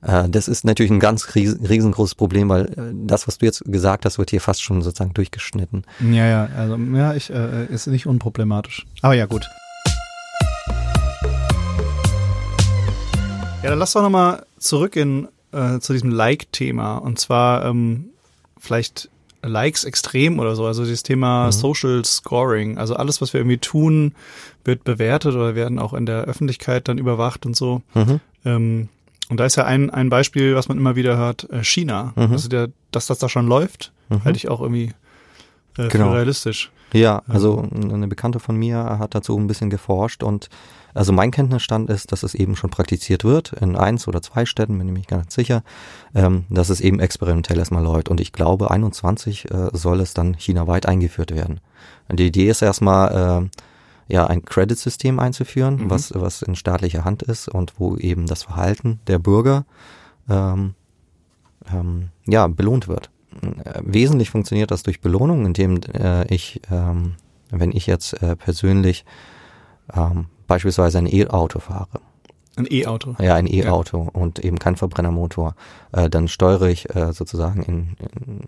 [0.01, 4.05] Äh, das ist natürlich ein ganz riesengroßes Problem, weil äh, das, was du jetzt gesagt
[4.05, 5.85] hast, wird hier fast schon sozusagen durchgeschnitten.
[6.01, 8.85] Ja, ja, also ja, ich äh, ist nicht unproblematisch.
[9.01, 9.47] Aber ja, gut.
[13.63, 16.97] Ja, dann lass doch nochmal zurück in äh, zu diesem Like-Thema.
[16.97, 18.09] Und zwar ähm,
[18.59, 19.09] vielleicht
[19.41, 20.65] Likes extrem oder so.
[20.65, 21.51] Also dieses Thema mhm.
[21.51, 22.77] Social Scoring.
[22.77, 24.13] Also alles, was wir irgendwie tun,
[24.63, 27.81] wird bewertet oder werden auch in der Öffentlichkeit dann überwacht und so.
[27.93, 28.19] Mhm.
[28.45, 28.89] Ähm,
[29.29, 32.13] und da ist ja ein, ein Beispiel, was man immer wieder hört, äh, China.
[32.15, 32.31] Mhm.
[32.31, 34.23] Also der, dass das da schon läuft, mhm.
[34.23, 34.91] halte ich auch irgendwie
[35.77, 36.09] äh, genau.
[36.09, 36.71] für realistisch.
[36.93, 40.49] Ja, also eine Bekannte von mir hat dazu ein bisschen geforscht und
[40.93, 44.77] also mein Kenntnisstand ist, dass es eben schon praktiziert wird, in eins oder zwei Städten,
[44.77, 45.63] bin ich mir ganz sicher,
[46.13, 48.09] ähm, dass es eben experimentell erstmal läuft.
[48.09, 51.59] Und ich glaube, 21 äh, soll es dann chinaweit eingeführt werden.
[52.09, 53.59] Und die Idee ist erstmal, äh,
[54.07, 55.89] ja, ein Credit-System einzuführen, mhm.
[55.89, 59.65] was, was in staatlicher Hand ist und wo eben das Verhalten der Bürger
[60.29, 60.75] ähm,
[61.71, 63.09] ähm, ja, belohnt wird.
[63.81, 67.15] Wesentlich funktioniert das durch Belohnung, indem äh, ich, ähm,
[67.49, 69.05] wenn ich jetzt äh, persönlich
[69.91, 71.99] ähm, beispielsweise ein E-Auto fahre.
[72.55, 73.15] Ein E-Auto?
[73.19, 74.21] Ja, ein E-Auto ja.
[74.21, 75.55] und eben kein Verbrennermotor.
[75.91, 78.41] Äh, dann steuere ich äh, sozusagen in, in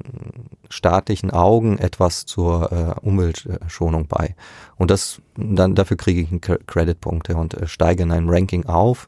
[0.70, 4.36] staatlichen Augen etwas zur äh, Umweltschonung bei.
[4.76, 9.08] Und das dann dafür kriege ich Creditpunkte und äh, steige in einem Ranking auf.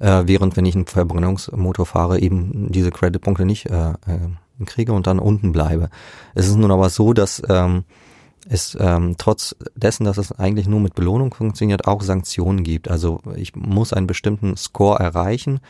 [0.00, 3.92] Äh, während wenn ich einen Verbrennungsmotor fahre, eben diese Creditpunkte nicht äh,
[4.66, 5.90] kriege und dann unten bleibe.
[6.34, 7.84] Es ist nun aber so, dass ähm,
[8.48, 12.88] es ähm, trotz dessen, dass es eigentlich nur mit Belohnung funktioniert, auch Sanktionen gibt.
[12.88, 15.60] Also ich muss einen bestimmten Score erreichen,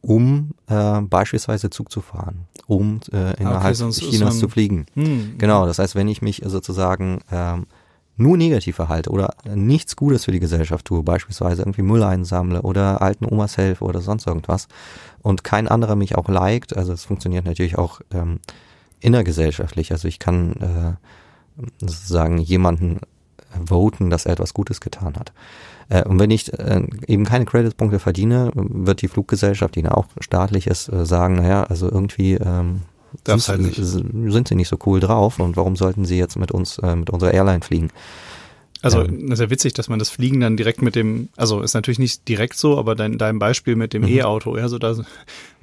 [0.00, 4.86] um äh, beispielsweise Zug zu fahren, um äh, innerhalb okay, Chinas zu fliegen.
[4.94, 7.66] Hm, genau, das heißt, wenn ich mich sozusagen ähm,
[8.16, 13.02] nur negativ verhalte oder nichts Gutes für die Gesellschaft tue, beispielsweise irgendwie Müll einsammle oder
[13.02, 14.68] alten Omas helfe oder sonst irgendwas
[15.22, 18.40] und kein anderer mich auch liked, also es funktioniert natürlich auch ähm,
[19.00, 21.06] innergesellschaftlich, also ich kann äh,
[21.80, 23.00] sozusagen jemanden
[23.66, 25.32] voten, dass er etwas Gutes getan hat.
[25.88, 30.66] Äh, und wenn ich äh, eben keine Creditpunkte verdiene, wird die Fluggesellschaft, die auch staatlich
[30.66, 32.82] ist, äh, sagen, naja, also irgendwie ähm,
[33.26, 36.78] sind, halt sind, sie nicht so cool drauf und warum sollten sie jetzt mit uns,
[36.78, 37.90] äh, mit unserer Airline fliegen?
[38.82, 41.62] Also ähm, das ist ja witzig, dass man das Fliegen dann direkt mit dem, also
[41.62, 44.08] ist natürlich nicht direkt so, aber dein, dein Beispiel mit dem mhm.
[44.08, 45.02] E-Auto, ja, so das,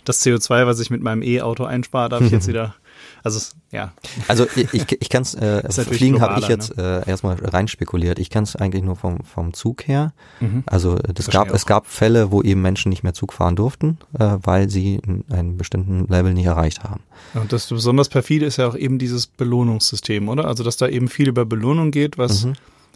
[0.06, 2.76] das CO2, was ich mit meinem E-Auto einspare, darf ich jetzt wieder
[3.24, 3.40] also
[3.72, 3.94] ja.
[4.28, 7.04] Also ich, ich kann es, äh, Fliegen habe ich jetzt ne?
[7.06, 8.20] äh, erstmal rein spekuliert.
[8.20, 10.14] Ich kann es eigentlich nur vom, vom Zug her.
[10.40, 10.64] Mhm.
[10.66, 14.38] Also das gab, es gab Fälle, wo eben Menschen nicht mehr Zug fahren durften, äh,
[14.42, 17.02] weil sie einen bestimmten Level nicht erreicht haben.
[17.34, 20.46] Und das besonders perfide ist ja auch eben dieses Belohnungssystem, oder?
[20.46, 22.54] Also dass da eben viel über Belohnung geht, was mhm.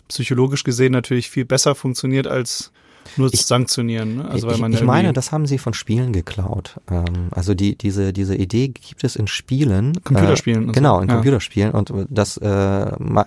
[0.08, 2.72] psychologisch gesehen natürlich viel besser funktioniert als
[3.18, 4.18] nur Ich- sanktionieren.
[4.18, 4.26] Ne?
[4.30, 6.80] Also weil ich, man ich meine, das haben sie von Spielen geklaut.
[6.90, 9.94] Ähm, also die, diese, diese Idee gibt es in Spielen.
[10.04, 11.16] Computerspielen Äh, genau, in ja.
[11.16, 11.72] Computerspielen.
[11.72, 12.48] Und das äh,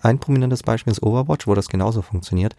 [0.02, 2.54] ein prominentes Beispiel ist Overwatch, wo das genauso funktioniert.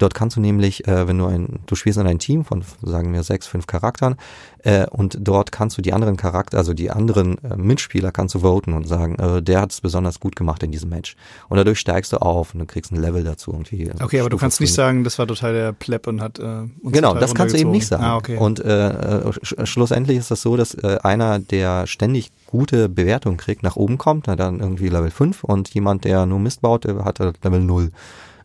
[0.00, 3.12] Dort kannst du nämlich, äh, wenn du ein, du spielst in ein Team von, sagen
[3.12, 4.16] wir, sechs, fünf Charakteren,
[4.62, 8.40] äh, und dort kannst du die anderen Charakter, also die anderen äh, Mitspieler kannst du
[8.40, 11.16] voten und sagen, äh, der hat es besonders gut gemacht in diesem Match.
[11.50, 13.90] Und dadurch steigst du auf und du kriegst ein Level dazu irgendwie.
[14.00, 16.92] Okay, aber du kannst nicht sagen, das war total der Pleb und hat äh, uns
[16.92, 18.02] Genau, das kannst du eben nicht sagen.
[18.02, 18.38] Ah, okay.
[18.38, 23.36] Und äh, äh, sch schlussendlich ist das so, dass äh, einer, der ständig gute Bewertung
[23.36, 27.04] kriegt, nach oben kommt, dann irgendwie Level 5 und jemand, der nur Mist baut, der
[27.04, 27.90] hat halt Level 0.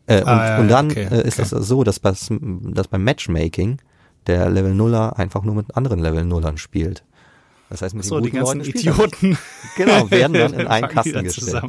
[0.08, 1.50] Äh, und, Ah, ja, und dann okay, äh, ist okay.
[1.50, 3.80] das so, dass, dass, dass beim Matchmaking
[4.28, 7.04] der Level Nuller einfach nur mit anderen Level Nullern spielt.
[7.70, 8.78] Das heißt, mit so, den die guten ganzen Leuten.
[8.78, 9.38] Idioten
[9.76, 11.64] Genau, werden dann in einen Kasten gestellt.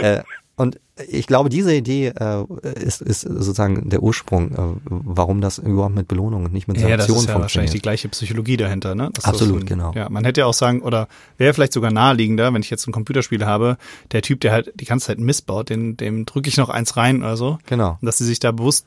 [0.00, 0.22] Äh,
[0.62, 2.44] und ich glaube, diese Idee äh,
[2.80, 6.82] ist, ist sozusagen der Ursprung, äh, warum das überhaupt mit Belohnung und nicht mit Ja,
[6.82, 7.42] Sanktionen das ist ja funktioniert.
[7.42, 9.10] wahrscheinlich die gleiche Psychologie dahinter, ne?
[9.12, 9.92] Dass Absolut, das genau.
[9.94, 12.92] Ja, man hätte ja auch sagen, oder wäre vielleicht sogar naheliegender, wenn ich jetzt ein
[12.92, 13.76] Computerspiel habe,
[14.12, 17.22] der Typ, der halt die ganze Zeit missbaut, den, dem drücke ich noch eins rein
[17.22, 17.58] oder so.
[17.66, 17.98] Genau.
[18.00, 18.86] Und dass sie sich da bewusst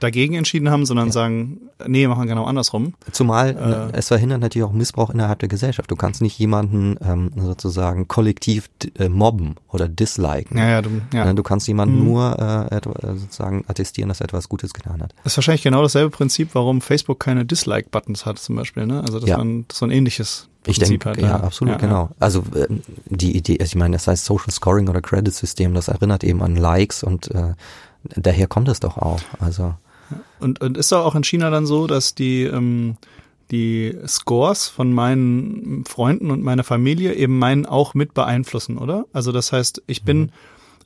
[0.00, 2.94] dagegen entschieden haben, sondern sagen, nee, machen genau andersrum.
[3.12, 3.96] Zumal Äh.
[3.96, 5.90] äh, es verhindert natürlich auch Missbrauch innerhalb der Gesellschaft.
[5.90, 10.58] Du kannst nicht jemanden ähm, sozusagen kollektiv äh, mobben oder disliken.
[10.58, 11.24] Ja, ja, du, ja.
[11.24, 12.04] Ne, Du kannst jemanden Mhm.
[12.04, 12.80] nur äh, äh,
[13.16, 15.14] sozusagen attestieren, dass er etwas Gutes getan hat.
[15.24, 19.00] Das ist wahrscheinlich genau dasselbe Prinzip, warum Facebook keine Dislike-Buttons hat zum Beispiel, ne?
[19.00, 19.38] Also dass Ja.
[19.38, 21.16] man so ein ähnliches Ich denke, hat.
[21.18, 22.10] ja, absolut, genau.
[22.20, 25.88] Also ähm, die Idee, also ich meine, das heißt Social Scoring oder Credit System, das
[25.88, 27.54] erinnert eben an Likes und äh,
[28.14, 29.20] daher kommt es doch auch.
[29.38, 29.74] Also
[30.40, 32.96] Und, und ist doch auch in China dann so, dass die, ähm,
[33.50, 39.06] die Scores von meinen Freunden und meiner Familie eben meinen auch mit beeinflussen, oder?
[39.12, 40.32] Also das heißt, ich bin,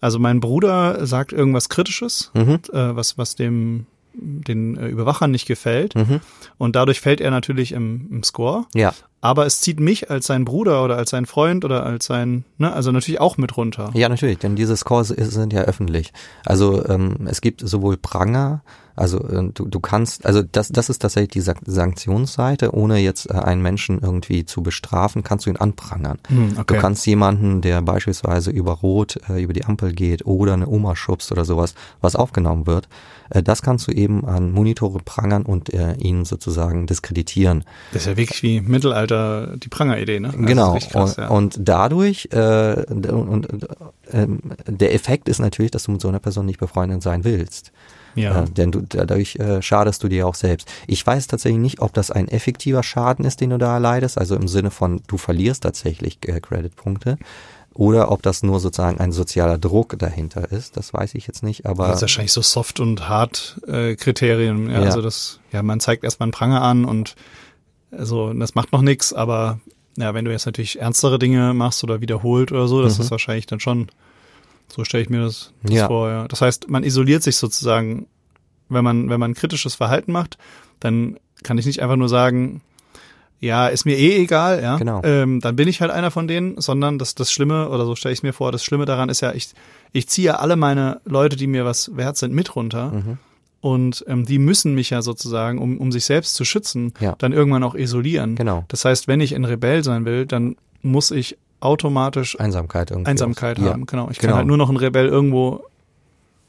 [0.00, 5.46] also mein Bruder sagt irgendwas Kritisches, mhm, äh, was, was dem den äh, Überwachern nicht
[5.46, 5.94] gefällt.
[5.94, 6.20] mhm,
[6.59, 8.66] Und dadurch fällt er natürlich im, im Score.
[8.74, 12.44] ja, Aber es zieht mich als sein Bruder oder als sein Freund oder als sein,
[12.59, 13.90] ne, also natürlich auch mit runter.
[13.94, 16.12] ja natürlich, denn diese Scores sind ja öffentlich.
[16.46, 18.62] Also ähm, es gibt sowohl Pranger,
[18.96, 23.30] also äh, du, du kannst, also das, das ist tatsächlich die Sank- Sanktionsseite, ohne jetzt
[23.30, 26.18] äh, einen Menschen irgendwie zu bestrafen, kannst du ihn anprangern.
[26.28, 30.66] Hm, Du kannst jemanden, der beispielsweise über Rot äh, über die Ampel geht oder eine
[30.68, 32.88] Oma schubst oder sowas, was aufgenommen wird,
[33.30, 37.64] äh, das kannst du eben an Monitore prangern und äh, ihn sozusagen diskreditieren.
[37.92, 40.29] Das ist ja wirklich wie Mittelalter die Pranger-Idee, ne?
[40.29, 40.75] Also genau.
[40.75, 41.29] Das ist richtig krass, und, ja.
[41.29, 43.68] und dadurch äh, und, und,
[44.12, 47.73] ähm, der Effekt ist natürlich, dass du mit so einer Person nicht befreundet sein willst.
[48.14, 48.42] ja.
[48.42, 50.68] Äh, denn du, dadurch äh, schadest du dir auch selbst.
[50.87, 54.35] Ich weiß tatsächlich nicht, ob das ein effektiver Schaden ist, den du da erleidest, also
[54.37, 57.18] im Sinne von, du verlierst tatsächlich äh, Creditpunkte,
[57.73, 61.66] oder ob das nur sozusagen ein sozialer Druck dahinter ist, das weiß ich jetzt nicht,
[61.66, 64.68] aber Das ist wahrscheinlich so Soft- und Hard-Kriterien.
[64.70, 64.87] ja, Ja.
[64.87, 67.14] Also das, ja, man zeigt erstmal einen Pranger an und
[67.90, 69.61] also das macht noch nichts, aber
[69.96, 73.05] ja, wenn du jetzt natürlich ernstere Dinge machst oder wiederholt oder so, das Mhm.
[73.05, 73.88] ist wahrscheinlich dann schon,
[74.68, 75.87] so stelle ich mir das, das Ja.
[75.88, 76.29] vor, ja.
[76.29, 78.07] Das heißt, man isoliert sich sozusagen,
[78.68, 80.38] wenn man, wenn man kritisches Verhalten macht,
[80.79, 82.61] dann kann ich nicht einfach nur sagen,
[83.40, 84.76] ja, ist mir eh egal, ja.
[84.76, 85.00] Genau.
[85.03, 88.12] Ähm, dann bin ich halt einer von denen, sondern das, das Schlimme, oder so stelle
[88.12, 89.55] ich mir vor, das Schlimme daran ist ja, ich,
[89.92, 92.90] ich ziehe alle meine Leute, die mir was wert sind, mit runter.
[92.92, 93.18] Mhm.
[93.61, 97.14] Und ähm, die müssen mich ja sozusagen, um, um sich selbst zu schützen, Ja.
[97.18, 98.35] dann irgendwann auch isolieren.
[98.37, 103.11] genau, Das heißt, wenn ich ein Rebell sein will, dann muss ich automatisch Einsamkeit irgendwie.
[103.11, 103.64] Einsamkeit auch.
[103.64, 103.85] haben.
[103.85, 104.09] Genau.
[104.11, 104.31] Ich genau.
[104.31, 105.62] kann halt nur noch ein Rebell irgendwo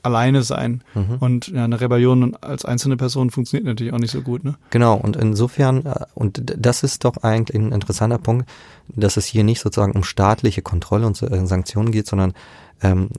[0.03, 0.83] alleine sein.
[0.95, 1.17] Mhm.
[1.19, 4.55] Und ja, eine Rebellion als einzelne Person funktioniert natürlich auch nicht so gut, ne?
[4.71, 8.49] Genau, und insofern, äh, und das ist doch eigentlich ein interessanter Punkt,
[8.87, 12.33] dass es hier nicht sozusagen um staatliche Kontrolle und äh, Sanktionen geht, sondern
[12.81, 13.09] ähm,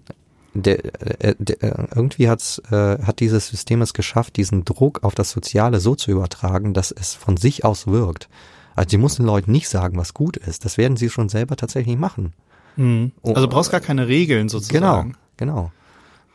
[0.55, 0.85] der,
[1.25, 5.31] äh, der, äh, irgendwie hat's, äh, hat dieses System es geschafft, diesen Druck auf das
[5.31, 8.29] Soziale so zu übertragen, dass es von sich aus wirkt.
[8.75, 10.65] Also sie muss den Leuten nicht sagen, was gut ist.
[10.65, 12.33] Das werden sie schon selber tatsächlich machen.
[12.77, 13.13] Mhm.
[13.23, 14.79] Oh, Also brauchst gar keine Regeln sozusagen.
[14.79, 15.05] Genau,
[15.37, 15.73] genau.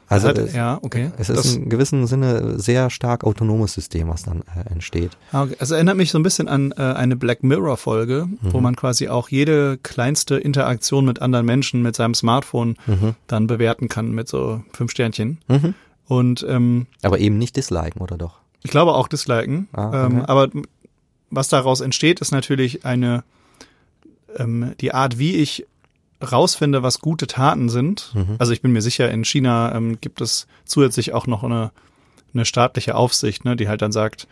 [0.09, 1.11] Also Halt, es, ja, okay.
[1.17, 5.11] es ist Das- in gewissem Sinne sehr stark autonomes System, was dann äh, entsteht.
[5.33, 5.47] Ah.
[5.59, 9.27] Also erinnert mich so ein bisschen an äh, eine Black Mirror-Folge, wo man quasi auch
[9.29, 13.15] jede kleinste Interaktion mit anderen Menschen mit seinem Smartphone Mhm.
[13.27, 15.39] dann bewerten kann mit so fünf Sternchen.
[15.49, 15.73] Mhm.
[16.07, 18.39] Und ähm, Aber eben nicht disliken, oder doch?
[18.63, 19.67] ich glaube auch disliken.
[19.73, 20.05] Ah, okay.
[20.05, 20.47] ähm, aber
[21.29, 23.23] was daraus entsteht, ist natürlich eine
[24.37, 25.65] ähm, die Art, wie ich
[26.21, 28.11] rausfinde, was gute Taten sind.
[28.13, 28.35] Mhm.
[28.39, 31.71] Also ich bin mir sicher, in China ähm, gibt es zusätzlich auch noch eine,
[32.33, 34.27] eine staatliche Aufsicht, ne, die halt dann sagt,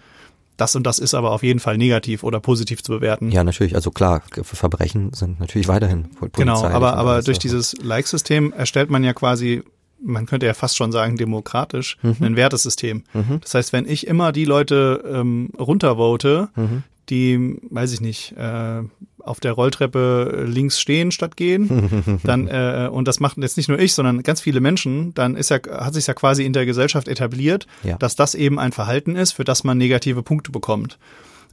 [0.57, 3.29] das und das ist aber auf jeden Fall negativ oder positiv zu bewerten.
[3.31, 3.75] Ja, natürlich.
[3.75, 7.75] Also klar, Ver- Verbrechen sind natürlich weiterhin genau, polizeilich aber, und aber alles durch dieses
[7.81, 9.63] Like-System erstellt man ja quasi
[10.03, 12.17] man könnte ja fast schon sagen, demokratisch, mhm.
[12.21, 13.03] ein Wertesystem.
[13.13, 13.39] Mhm.
[13.41, 16.83] Das heißt, wenn ich immer die Leute ähm, runtervote, mhm.
[17.09, 18.81] Die, weiß ich nicht, äh,
[19.19, 23.79] auf der Rolltreppe links stehen statt gehen, dann äh, und das machen jetzt nicht nur
[23.79, 27.07] ich, sondern ganz viele Menschen, dann ist ja hat sich ja quasi in der Gesellschaft
[27.07, 27.97] etabliert, ja.
[27.97, 30.97] dass das eben ein Verhalten ist, für das man negative Punkte bekommt.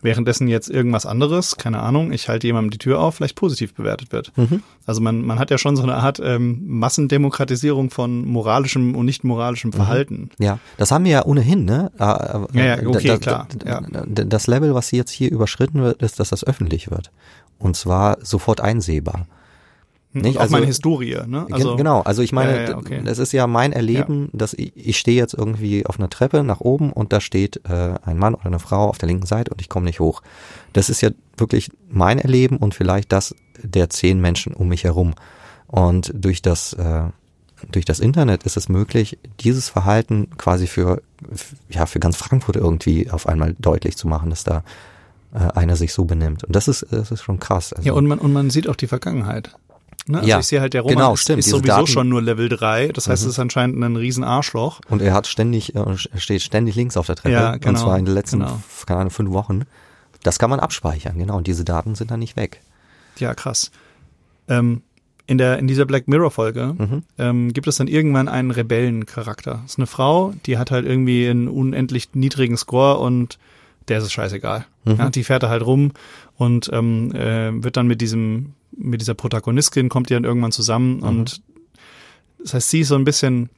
[0.02, 4.10] Währenddessen jetzt irgendwas anderes, keine Ahnung, ich halte jemandem die Tür auf, vielleicht positiv bewertet
[4.10, 4.36] wird.
[4.36, 4.62] Mhm.
[4.84, 9.22] Also man, man hat ja schon so eine Art ähm, Massendemokratisierung von moralischem und nicht
[9.22, 9.74] moralischem mhm.
[9.74, 10.30] Verhalten.
[10.38, 11.92] Ja, das haben wir ja ohnehin, ne?
[11.98, 13.48] Äh, äh, ja, ja okay, da, klar.
[13.64, 13.80] Ja.
[14.04, 17.12] Das Level, was jetzt hier überschritten wird, ist, dass das öffentlich wird.
[17.58, 19.26] Und zwar sofort einsehbar.
[20.12, 20.36] Hm, nicht?
[20.36, 21.46] Auch also, meine Historie, ne?
[21.50, 23.02] Also, genau, also ich meine, ja, ja, okay.
[23.04, 24.38] das ist ja mein Erleben, ja.
[24.38, 27.94] dass ich, ich stehe jetzt irgendwie auf einer Treppe nach oben und da steht äh,
[28.04, 30.22] ein Mann oder eine Frau auf der linken Seite und ich komme nicht hoch.
[30.72, 35.14] Das ist ja wirklich mein Erleben und vielleicht das der zehn Menschen um mich herum.
[35.66, 37.04] Und durch das äh,
[37.70, 41.00] durch das Internet ist es möglich, dieses Verhalten quasi für
[41.70, 44.64] ja für ganz Frankfurt irgendwie auf einmal deutlich zu machen, dass da
[45.32, 46.44] äh, einer sich so benimmt.
[46.44, 47.72] Und das ist das ist schon krass.
[47.72, 49.56] Also, ja und man und man sieht auch die Vergangenheit.
[50.06, 50.18] Ne?
[50.18, 52.22] Also ja, ich sehe halt, der Roman genau, ist, stimmt, ist sowieso Daten, schon nur
[52.22, 52.88] Level 3.
[52.88, 53.28] Das heißt, mhm.
[53.28, 54.80] es ist anscheinend ein riesen Arschloch.
[54.88, 57.34] Und er hat ständig, äh, steht ständig links auf der Treppe.
[57.34, 57.68] Ja, genau.
[57.68, 58.60] Und zwar in den letzten, genau.
[58.86, 59.62] keine Ahnung, fünf Wochen.
[60.22, 61.36] Das kann man abspeichern, genau.
[61.36, 62.60] Und diese Daten sind dann nicht weg.
[63.18, 63.70] Ja, krass.
[64.48, 64.82] Ähm,
[65.26, 67.02] in, der, in dieser Black Mirror-Folge mhm.
[67.18, 69.60] ähm, gibt es dann irgendwann einen Rebellencharakter.
[69.62, 73.38] Das ist eine Frau, die hat halt irgendwie einen unendlich niedrigen Score und
[73.88, 74.66] der ist es scheißegal.
[74.84, 74.96] Mhm.
[74.96, 75.92] Ja, die fährt da halt rum
[76.36, 80.98] und ähm, äh, wird dann mit diesem mit dieser Protagonistin kommt die dann irgendwann zusammen
[80.98, 81.02] mhm.
[81.02, 81.42] und
[82.38, 83.50] das heißt, sie ist so ein bisschen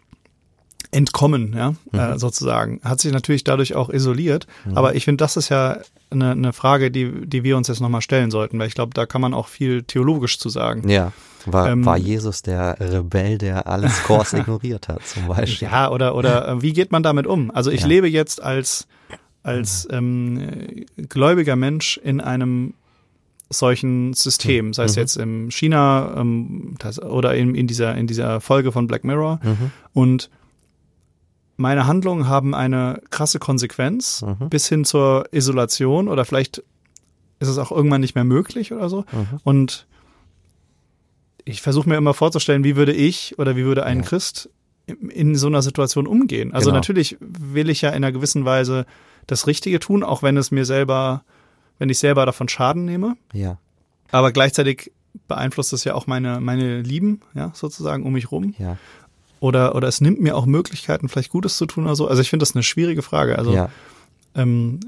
[0.90, 1.98] entkommen, ja, mhm.
[1.98, 2.80] äh, sozusagen.
[2.84, 4.46] Hat sich natürlich dadurch auch isoliert.
[4.64, 4.76] Mhm.
[4.76, 5.78] Aber ich finde, das ist ja
[6.10, 9.04] eine, eine Frage, die, die wir uns jetzt nochmal stellen sollten, weil ich glaube, da
[9.06, 10.88] kann man auch viel theologisch zu sagen.
[10.88, 11.12] Ja.
[11.46, 15.68] War, ähm, war Jesus der Rebell, der alles Kurs ignoriert hat, zum Beispiel?
[15.68, 17.50] Ja, oder, oder äh, wie geht man damit um?
[17.50, 17.86] Also ich ja.
[17.86, 18.86] lebe jetzt als,
[19.42, 22.72] als ähm, gläubiger Mensch in einem
[23.50, 25.00] solchen Systemen, sei es mhm.
[25.00, 29.40] jetzt im China ähm, das, oder in, in, dieser, in dieser Folge von Black Mirror.
[29.42, 29.70] Mhm.
[29.92, 30.30] Und
[31.56, 34.48] meine Handlungen haben eine krasse Konsequenz mhm.
[34.48, 36.62] bis hin zur Isolation oder vielleicht
[37.38, 39.04] ist es auch irgendwann nicht mehr möglich oder so.
[39.12, 39.40] Mhm.
[39.44, 39.86] Und
[41.44, 44.04] ich versuche mir immer vorzustellen, wie würde ich oder wie würde ein ja.
[44.04, 44.48] Christ
[44.86, 46.52] in so einer Situation umgehen.
[46.52, 46.76] Also genau.
[46.76, 48.86] natürlich will ich ja in einer gewissen Weise
[49.26, 51.24] das Richtige tun, auch wenn es mir selber
[51.78, 53.16] wenn ich selber davon Schaden nehme.
[53.32, 53.58] Ja.
[54.10, 54.92] Aber gleichzeitig
[55.28, 58.54] beeinflusst es ja auch meine, meine Lieben, ja, sozusagen um mich rum.
[58.58, 58.76] Ja.
[59.40, 62.08] Oder, oder es nimmt mir auch Möglichkeiten, vielleicht Gutes zu tun oder so.
[62.08, 63.38] Also ich finde das eine schwierige Frage.
[63.38, 63.68] Also, ja.
[64.34, 64.80] ähm,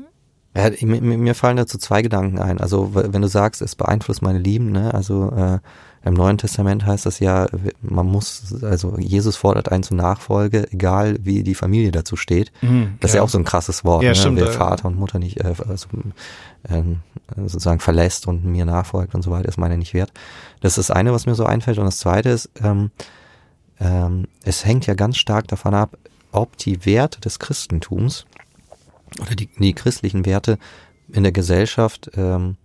[0.57, 2.61] ja, mir, mir fallen dazu zwei Gedanken ein.
[2.61, 4.94] Also wenn du sagst, es beeinflusst meine Lieben, ne?
[4.94, 5.59] Also äh,
[6.07, 7.47] im Neuen Testament heißt das ja,
[7.83, 12.53] man muss, also Jesus fordert einen zur Nachfolge, egal wie die Familie dazu steht.
[12.62, 13.21] Mhm, das ist ja.
[13.21, 14.14] ja auch so ein krasses Wort, ja, ne?
[14.14, 15.88] Stimmt, Wer Vater und Mutter nicht äh, also,
[16.69, 16.83] äh,
[17.37, 20.12] sozusagen verlässt und mir nachfolgt und so weiter, ist meine nicht wert.
[20.61, 21.79] Das ist das eine, was mir so einfällt.
[21.79, 22.92] Und das zweite ist, ähm,
[23.81, 25.99] ähm, es hängt ja ganz stark davon ab,
[26.31, 28.27] ob die Werte des Christentums
[29.21, 30.59] oder die, die christlichen Werte
[31.12, 32.59] in der Gesellschaft ähm,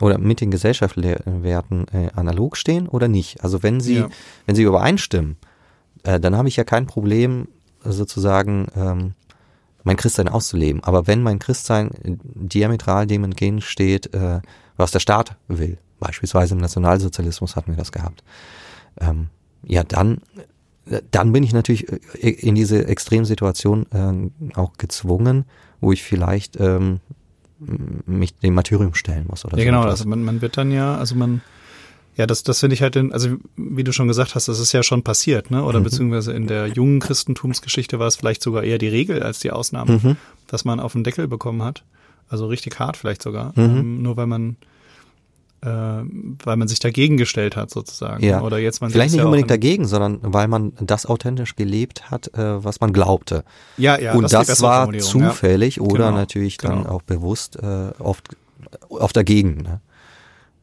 [0.00, 3.44] oder mit den gesellschaftlichen Werten äh, analog stehen oder nicht.
[3.44, 4.08] Also wenn sie, ja.
[4.46, 5.36] wenn sie übereinstimmen,
[6.02, 7.48] äh, dann habe ich ja kein Problem,
[7.82, 9.14] sozusagen ähm,
[9.84, 10.82] mein Christsein auszuleben.
[10.84, 11.90] Aber wenn mein Christsein
[12.34, 14.40] diametral dem entgegensteht, äh,
[14.76, 18.22] was der Staat will, beispielsweise im Nationalsozialismus hatten wir das gehabt,
[19.00, 19.28] ähm,
[19.62, 20.18] ja, dann,
[21.10, 21.88] dann bin ich natürlich
[22.22, 25.44] äh, in diese Extremsituation äh, auch gezwungen,
[25.80, 27.00] wo ich vielleicht ähm,
[28.06, 30.96] mich dem Martyrium stellen muss oder Ja, so genau, also man, man wird dann ja,
[30.96, 31.42] also man,
[32.16, 34.72] ja, das, das finde ich halt, in, also wie du schon gesagt hast, das ist
[34.72, 35.64] ja schon passiert, ne?
[35.64, 35.84] Oder mhm.
[35.84, 40.00] beziehungsweise in der jungen Christentumsgeschichte war es vielleicht sogar eher die Regel als die Ausnahme,
[40.02, 40.16] mhm.
[40.46, 41.84] dass man auf den Deckel bekommen hat.
[42.28, 43.52] Also richtig hart vielleicht sogar.
[43.56, 43.78] Mhm.
[43.78, 44.56] Ähm, nur weil man
[45.62, 48.24] weil man sich dagegen gestellt hat sozusagen.
[48.24, 48.40] Ja.
[48.40, 52.32] Oder jetzt man vielleicht nicht ja unbedingt dagegen, sondern weil man das authentisch gelebt hat,
[52.34, 53.44] äh, was man glaubte.
[53.76, 54.14] Ja, ja.
[54.14, 55.82] Und das, das war zufällig ja.
[55.82, 56.16] oder genau.
[56.16, 56.76] natürlich genau.
[56.76, 58.36] dann auch bewusst äh, oft
[58.88, 59.62] oft dagegen.
[59.62, 59.80] Ne?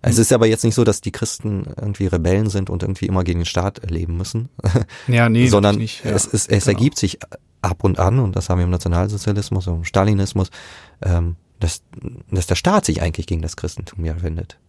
[0.01, 0.21] Es hm.
[0.21, 3.41] ist aber jetzt nicht so, dass die Christen irgendwie Rebellen sind und irgendwie immer gegen
[3.41, 4.49] den Staat leben müssen.
[5.07, 6.12] Ja, nee, sondern nicht, ja.
[6.12, 6.77] es, es, es genau.
[6.77, 7.19] ergibt sich
[7.62, 10.49] ab und an, und das haben wir im Nationalsozialismus und im Stalinismus,
[11.01, 11.81] ähm, dass,
[12.29, 14.60] dass der Staat sich eigentlich gegen das Christentum ja wendet.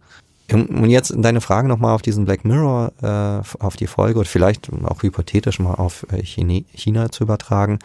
[0.50, 4.70] Und jetzt deine Frage nochmal auf diesen Black Mirror, äh, auf die Folge oder vielleicht
[4.84, 7.78] auch hypothetisch mal auf äh, China, China zu übertragen.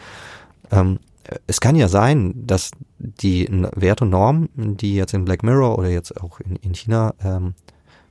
[0.70, 0.98] Ähm,
[1.46, 5.88] es kann ja sein, dass die Werte und Normen, die jetzt in Black Mirror oder
[5.88, 7.54] jetzt auch in, in China ähm,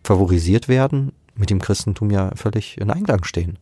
[0.04, 3.58] favorisiert werden, mit dem Christentum ja völlig in Einklang stehen.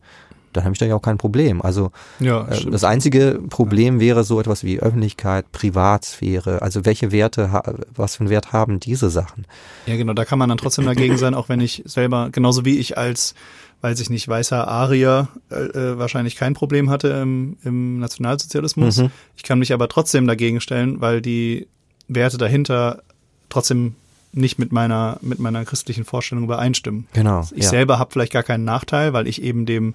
[0.52, 1.62] Dann habe ich da ja auch kein Problem.
[1.62, 1.90] Also
[2.20, 6.62] Ja, äh, das einzige Problem wäre so etwas wie Öffentlichkeit, Privatsphäre.
[6.62, 7.62] Also welche Werte,
[7.94, 9.46] was für einen Wert haben diese Sachen?
[9.86, 12.78] Ja, genau, da kann man dann trotzdem dagegen sein, auch wenn ich selber, genauso wie
[12.78, 13.34] ich als,
[13.80, 18.98] weiß ich nicht, weißer Arier äh, äh, wahrscheinlich kein Problem hatte im, im Nationalsozialismus.
[18.98, 19.10] Mhm.
[19.36, 21.66] Ich kann mich aber trotzdem dagegen stellen, weil die
[22.08, 23.02] Werte dahinter
[23.48, 23.94] trotzdem
[24.32, 27.06] nicht mit meiner, mit meiner christlichen Vorstellung übereinstimmen.
[27.12, 27.46] Genau.
[27.54, 29.94] Ich selber habe vielleicht gar keinen Nachteil, weil ich eben dem,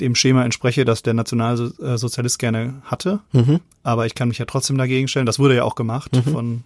[0.00, 3.20] dem Schema entspreche, das der Nationalsozialist gerne hatte.
[3.32, 3.60] Mhm.
[3.82, 5.26] Aber ich kann mich ja trotzdem dagegen stellen.
[5.26, 6.22] Das wurde ja auch gemacht Mhm.
[6.32, 6.62] von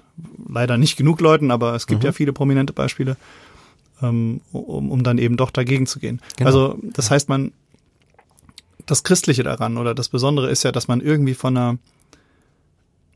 [0.49, 2.07] leider nicht genug Leuten, aber es gibt Mhm.
[2.07, 3.17] ja viele prominente Beispiele,
[4.03, 6.21] ähm, um, um dann eben doch dagegen zu gehen.
[6.37, 6.47] Genau.
[6.49, 7.53] Also das heißt, man
[8.87, 11.79] das Christliche daran oder das Besondere ist ja, dass man irgendwie von einer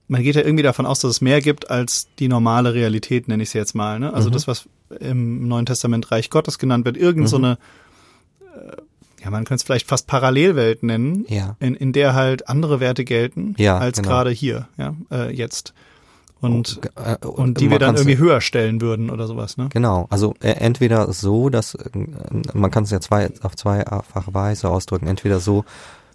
[0.08, 3.44] man geht ja irgendwie davon aus, dass es mehr gibt als die normale Realität, nenne
[3.44, 3.98] ich sie jetzt mal.
[3.98, 4.12] Ne?
[4.12, 4.32] Also Mhm.
[4.34, 4.68] das, was
[5.00, 7.44] im Neuen Testament Reich Gottes genannt wird, irgend so Mhm.
[7.44, 7.58] eine,
[9.22, 11.56] ja, man könnte es vielleicht fast Parallelwelt nennen, Ja.
[11.60, 14.08] in, in der halt andere Werte gelten Ja, als genau.
[14.08, 15.74] gerade hier, ja, äh, jetzt.
[16.40, 19.68] Und, Äh, und die wir dann irgendwie höher stellen würden oder sowas, ne?
[19.72, 21.88] Genau, also äh, entweder so, dass äh,
[22.52, 25.06] man kann es ja zwei, auf zweifache Weise ausdrücken.
[25.06, 25.64] Entweder so,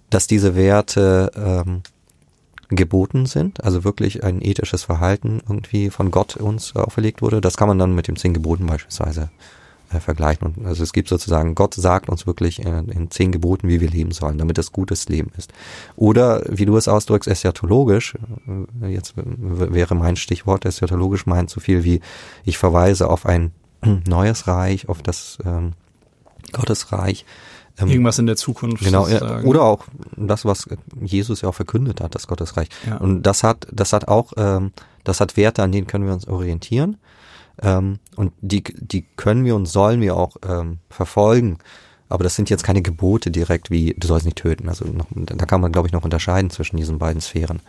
[0.09, 1.81] dass diese Werte ähm,
[2.69, 7.39] geboten sind, also wirklich ein ethisches Verhalten irgendwie von Gott uns auferlegt wurde.
[7.39, 9.29] Das kann man dann mit dem zehn Geboten beispielsweise
[9.91, 10.47] äh, vergleichen.
[10.47, 13.89] Und also es gibt sozusagen, Gott sagt uns wirklich äh, in zehn Geboten, wie wir
[13.89, 15.53] leben sollen, damit es gutes Leben ist.
[15.95, 18.15] Oder, wie du es ausdrückst, eschatologisch,
[18.81, 22.01] äh, jetzt wäre mein Stichwort, eschatologisch meint so viel wie,
[22.43, 23.51] ich verweise auf ein
[24.07, 25.73] neues Reich, auf das ähm,
[26.51, 27.25] Gottesreich.
[27.79, 28.83] Ähm, Irgendwas in der Zukunft.
[28.83, 29.47] Genau, sozusagen.
[29.47, 29.85] oder auch
[30.15, 30.67] das, was
[30.99, 32.69] Jesus ja auch verkündet hat, das Gottesreich.
[32.87, 32.97] Ja.
[32.97, 34.71] Und das hat, das hat auch, ähm,
[35.03, 36.97] das hat Werte, an denen können wir uns orientieren.
[37.61, 41.57] Ähm, und die, die können wir und sollen wir auch ähm, verfolgen.
[42.09, 44.69] Aber das sind jetzt keine Gebote direkt wie, du sollst nicht töten.
[44.69, 47.61] Also noch, da kann man, glaube ich, noch unterscheiden zwischen diesen beiden Sphären.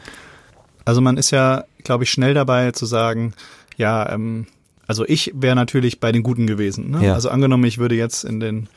[0.84, 3.34] Also man ist ja, glaube ich, schnell dabei zu sagen,
[3.76, 4.46] ja, ähm,
[4.86, 6.90] also ich wäre natürlich bei den Guten gewesen.
[6.90, 7.06] Ne?
[7.06, 7.14] Ja.
[7.14, 8.68] Also angenommen, ich würde jetzt in den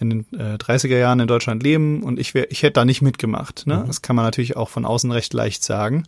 [0.00, 3.02] in den äh, 30er Jahren in Deutschland leben und ich wäre, ich hätte da nicht
[3.02, 3.66] mitgemacht.
[3.66, 3.78] Ne?
[3.78, 3.86] Mhm.
[3.86, 6.04] Das kann man natürlich auch von außen recht leicht sagen.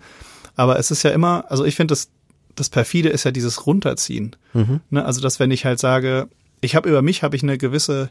[0.57, 2.09] Aber es ist ja immer, also ich finde, das,
[2.57, 4.37] das perfide ist ja dieses Runterziehen.
[4.55, 4.81] Mhm.
[4.91, 5.05] Ne?
[5.05, 6.29] Also dass wenn ich halt sage,
[6.61, 8.11] ich habe über mich habe ich eine gewisse,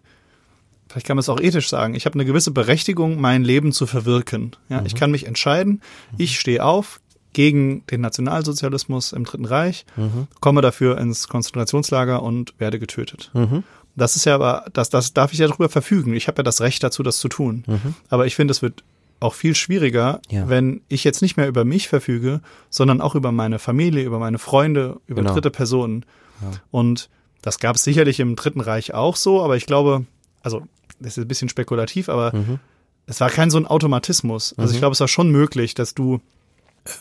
[0.87, 3.85] vielleicht kann man es auch ethisch sagen, ich habe eine gewisse Berechtigung, mein Leben zu
[3.85, 4.55] verwirken.
[4.69, 5.81] Ja, ich kann mich entscheiden,
[6.17, 6.99] ich stehe auf
[7.33, 10.27] gegen den Nationalsozialismus im Dritten Reich, Mhm.
[10.39, 13.29] komme dafür ins Konzentrationslager und werde getötet.
[13.33, 13.63] Mhm.
[13.95, 16.13] Das ist ja aber, das, das darf ich ja darüber verfügen.
[16.13, 17.63] Ich habe ja das Recht dazu, das zu tun.
[17.67, 17.95] Mhm.
[18.09, 18.83] Aber ich finde, es wird
[19.19, 20.47] auch viel schwieriger, Ja.
[20.49, 24.37] wenn ich jetzt nicht mehr über mich verfüge, sondern auch über meine Familie, über meine
[24.39, 25.33] Freunde, über Genau.
[25.33, 26.05] dritte Personen.
[26.41, 26.51] Ja.
[26.71, 27.09] Und
[27.41, 30.05] das gab es sicherlich im Dritten Reich auch so, aber ich glaube,
[30.41, 30.61] also
[30.99, 32.59] das ist ein bisschen spekulativ, aber Mhm.
[33.07, 34.53] es war kein so ein Automatismus.
[34.57, 34.81] Also ich Mhm.
[34.81, 36.19] glaube, es war schon möglich, dass du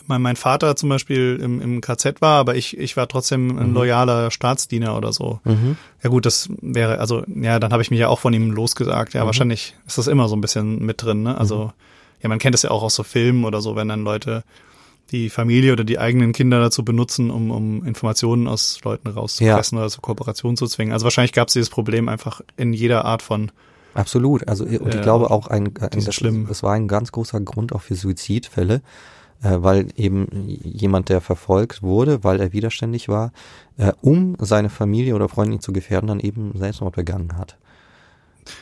[0.07, 3.69] mein, mein Vater zum Beispiel im, im KZ war, aber ich, ich war trotzdem ein
[3.69, 3.73] Mhm.
[3.73, 5.39] loyaler Staatsdiener oder so.
[5.45, 5.77] Mhm.
[6.03, 9.13] Ja gut, das wäre, also ja, dann habe ich mich ja auch von ihm losgesagt.
[9.13, 9.25] Ja, Mhm.
[9.27, 11.23] wahrscheinlich ist das immer so ein bisschen mit drin.
[11.23, 11.37] Ne?
[11.37, 11.71] Also
[12.21, 14.43] ja, man kennt es ja auch aus so Filmen oder so, wenn dann Leute
[15.11, 19.89] die Familie oder die eigenen Kinder dazu benutzen, um, um Informationen aus Leuten rauszupressen oder
[19.89, 20.93] zur Kooperation zu zwingen.
[20.93, 23.51] Also wahrscheinlich gab es dieses Problem einfach in jeder Art von
[23.95, 24.47] Absolut.
[24.47, 26.45] Also und ich Äh, glaube auch ein, ein das, schlimm.
[26.47, 28.81] das war ein ganz großer Grund auch für Suizidfälle,
[29.41, 33.31] äh, weil eben jemand, der verfolgt wurde, weil er widerständig war,
[33.77, 37.57] äh, um seine Familie oder Freundin zu gefährden, dann eben Selbstmord begangen hat.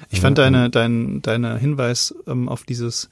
[0.09, 3.09] Ich fand Ja, deine, dein, deine Hinweis ähm, auf dieses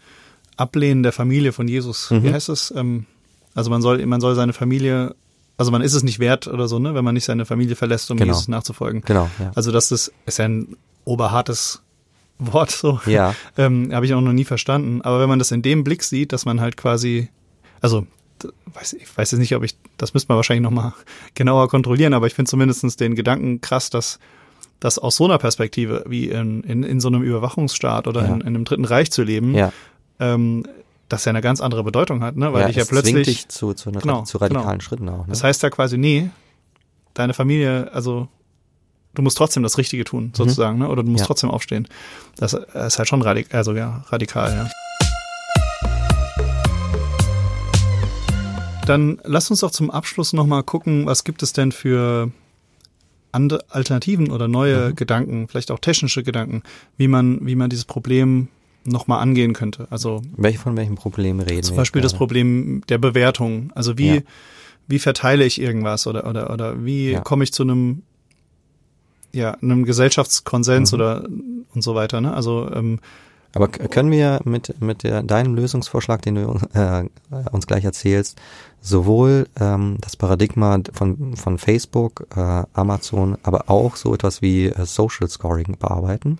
[0.57, 2.33] Ablehnen der Familie von Jesus, wie Mhm.
[2.33, 2.73] heißt es?
[2.75, 3.05] Ähm,
[3.53, 5.15] also man soll, man soll seine Familie,
[5.57, 8.09] also man ist es nicht wert oder so, ne, wenn man nicht seine Familie verlässt,
[8.11, 8.31] um Genau.
[8.33, 9.01] Jesus nachzufolgen.
[9.05, 9.51] Genau, ja.
[9.55, 10.75] Also das ist, ist ja ein
[11.05, 11.81] oberhartes
[12.39, 12.99] Wort, so.
[13.05, 15.01] Ja, Ähm, Habe ich auch noch nie verstanden.
[15.01, 17.29] Aber wenn man das in dem Blick sieht, dass man halt quasi,
[17.81, 18.05] also
[18.73, 20.93] weiß, ich weiß jetzt nicht, ob ich, das müsste man wahrscheinlich nochmal
[21.35, 24.19] genauer kontrollieren, aber ich finde zumindest den Gedanken krass, dass
[24.81, 28.33] dass aus so einer Perspektive, wie in, in, in so einem Überwachungsstaat oder Ja.
[28.33, 29.71] in, in einem Dritten Reich zu leben, ja.
[30.19, 30.65] Ähm,
[31.09, 32.51] das ja eine ganz andere Bedeutung hat, ne?
[32.53, 34.79] weil ja, dich ja plötzlich, dich zu, zu, einer, Genau, zu radikalen genau.
[34.81, 35.19] Schritten auch.
[35.19, 35.25] Ne?
[35.29, 36.29] das heißt ja quasi, nee,
[37.13, 38.27] deine Familie, also
[39.13, 40.89] du musst trotzdem das Richtige tun, sozusagen, ne?
[40.89, 41.23] oder du musst Mhm.
[41.23, 41.27] Ja.
[41.27, 41.87] trotzdem aufstehen.
[42.37, 44.69] Das ist halt schon radikal, also ja, radikal, ja.
[48.85, 52.31] Dann lass uns doch zum Abschluss nochmal gucken, was gibt es denn für
[53.31, 54.95] andere Alternativen oder neue Mhm.
[54.95, 56.61] Gedanken, vielleicht auch technische Gedanken,
[56.97, 58.47] wie man, wie man dieses Problem
[58.85, 59.87] nochmal angehen könnte.
[59.89, 62.17] Also Welche von welchen Problemen reden zum wir Beispiel jetzt das?
[62.17, 63.71] Problem der Bewertung.
[63.75, 64.21] Also wie, Ja.
[64.87, 67.19] wie verteile ich irgendwas oder, oder, oder wie Ja.
[67.21, 68.03] komme ich zu einem,
[69.31, 70.95] ja, einem Gesellschaftskonsens Mhm.
[70.95, 71.23] oder
[71.73, 72.21] und so weiter.
[72.21, 72.33] Ne?
[72.33, 72.99] Also ähm,
[73.53, 77.05] Aber können wir mit, mit der, deinem Lösungsvorschlag, den du äh,
[77.51, 78.37] uns gleich erzählst,
[78.81, 84.85] sowohl ähm, das Paradigma von, von Facebook, äh, Amazon, aber auch so etwas wie äh,
[84.85, 86.37] Social Scoring bearbeiten?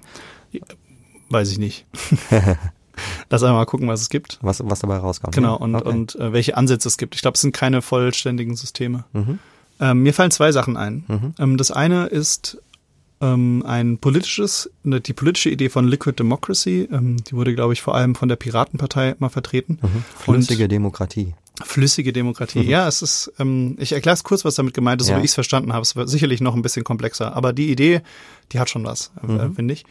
[1.29, 1.85] Weiß ich nicht.
[3.29, 4.39] Lass einmal gucken, was es gibt.
[4.41, 5.35] Was, was dabei rauskommt.
[5.35, 5.89] Genau, und, okay.
[5.89, 7.15] und äh, welche Ansätze es gibt.
[7.15, 9.05] Ich glaube, es sind keine vollständigen Systeme.
[9.13, 9.39] Mhm.
[9.79, 11.03] Ähm, mir fallen zwei Sachen ein.
[11.07, 11.33] Mhm.
[11.37, 12.57] Ähm, das eine ist
[13.21, 17.81] ähm, ein politisches, ne, die politische Idee von Liquid Democracy, ähm, die wurde, glaube ich,
[17.81, 19.79] vor allem von der Piratenpartei mal vertreten.
[19.81, 20.03] Mhm.
[20.17, 21.33] Flüssige und Demokratie.
[21.63, 22.63] Flüssige Demokratie.
[22.63, 22.69] Mhm.
[22.69, 25.15] Ja, es ist, ähm, ich erkläre es kurz, was damit gemeint ist, ja.
[25.15, 25.83] so wie ich es verstanden habe.
[25.83, 28.01] Es wird sicherlich noch ein bisschen komplexer, aber die Idee,
[28.51, 29.55] die hat schon was, äh, mhm.
[29.55, 29.85] finde ich.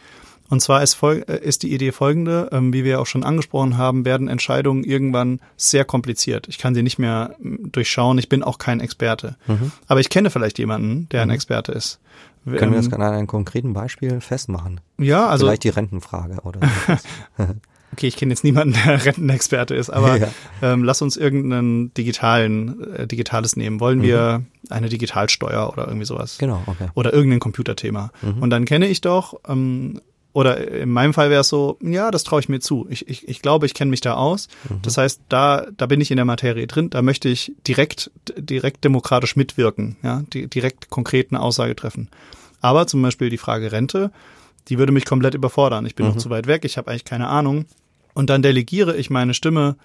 [0.55, 4.05] Und zwar ist, äh, ist die Idee folgende, ähm, wie wir auch schon angesprochen haben,
[4.05, 6.47] werden Entscheidungen irgendwann sehr kompliziert.
[6.47, 9.35] Ich kann sie nicht mehr durchschauen, ich bin auch kein Experte.
[9.49, 9.73] Mhm.
[9.89, 11.31] Aber ich kenne vielleicht jemanden, der mhm.
[11.31, 11.99] ein Experte ist.
[12.45, 14.81] Können wir das ähm, an einem konkreten Beispiel festmachen?
[14.97, 15.47] Ja, also.
[15.47, 16.61] Vielleicht die Rentenfrage oder.
[17.93, 20.29] okay, ich kenne jetzt niemanden, der Rentenexperte ist, aber ja.
[20.63, 23.81] ähm, lass uns irgendeinen digitalen, äh, digitales nehmen.
[23.81, 24.03] Wollen mhm.
[24.05, 26.39] wir eine Digitalsteuer oder irgendwie sowas?
[26.39, 26.91] Genau, okay.
[26.95, 28.13] Oder irgendein Computerthema.
[28.23, 28.41] Mhm.
[28.41, 30.01] Und dann kenne ich doch ähm,
[30.35, 32.87] oder in meinem Fall wäre es so, ja, das traue ich mir zu.
[32.91, 34.49] Ich, ich, ich glaube, ich kenne mich da aus.
[34.68, 34.82] Mhm.
[34.82, 38.82] Das heißt, da, da bin ich in der Materie drin, da möchte ich direkt, direkt
[38.82, 42.09] demokratisch mitwirken, ja, die, direkt konkret eine Aussage treffen.
[42.61, 44.11] Aber zum Beispiel die Frage Rente,
[44.66, 45.87] die würde mich komplett überfordern.
[45.87, 46.12] Ich bin mhm.
[46.12, 47.66] noch zu weit weg, ich habe eigentlich keine Ahnung.
[48.12, 49.76] Und dann delegiere ich meine Stimme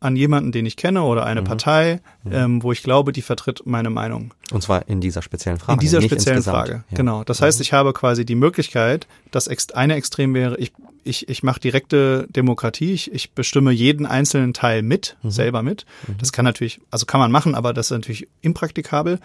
[0.00, 1.46] an jemanden, den ich kenne oder eine mhm.
[1.46, 2.32] Partei, mhm.
[2.32, 4.34] ähm, wo ich glaube, die vertritt meine Meinung.
[4.52, 5.74] Und zwar in dieser speziellen Frage.
[5.74, 6.96] In dieser speziellen Frage, ja.
[6.96, 7.24] genau.
[7.24, 7.62] Das heißt, mhm.
[7.62, 10.72] ich habe quasi die Möglichkeit, dass eine Extrem wäre, ich,
[11.02, 15.30] ich, ich mache direkte Demokratie, ich, ich bestimme jeden einzelnen Teil mit, mhm.
[15.30, 15.86] selber mit.
[16.06, 16.18] Mhm.
[16.18, 19.18] Das kann natürlich, also kann man machen, aber das ist natürlich impraktikabel.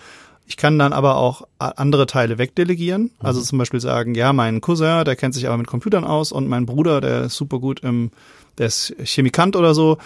[0.51, 3.11] Ich kann dann aber auch andere Teile wegdelegieren.
[3.19, 3.45] Also mhm.
[3.45, 6.65] zum Beispiel sagen, ja, mein Cousin, der kennt sich aber mit Computern aus und mein
[6.65, 8.11] Bruder, der ist super gut im,
[8.57, 9.97] der ist Chemikant oder so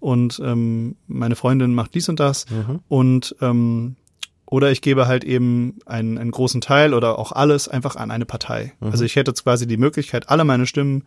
[0.00, 2.80] und ähm, meine Freundin macht dies und das mhm.
[2.86, 3.96] und ähm,
[4.44, 8.26] oder ich gebe halt eben einen, einen großen Teil oder auch alles einfach an eine
[8.26, 8.74] Partei.
[8.80, 8.90] Mhm.
[8.90, 11.04] Also ich hätte jetzt quasi die Möglichkeit, alle meine Stimmen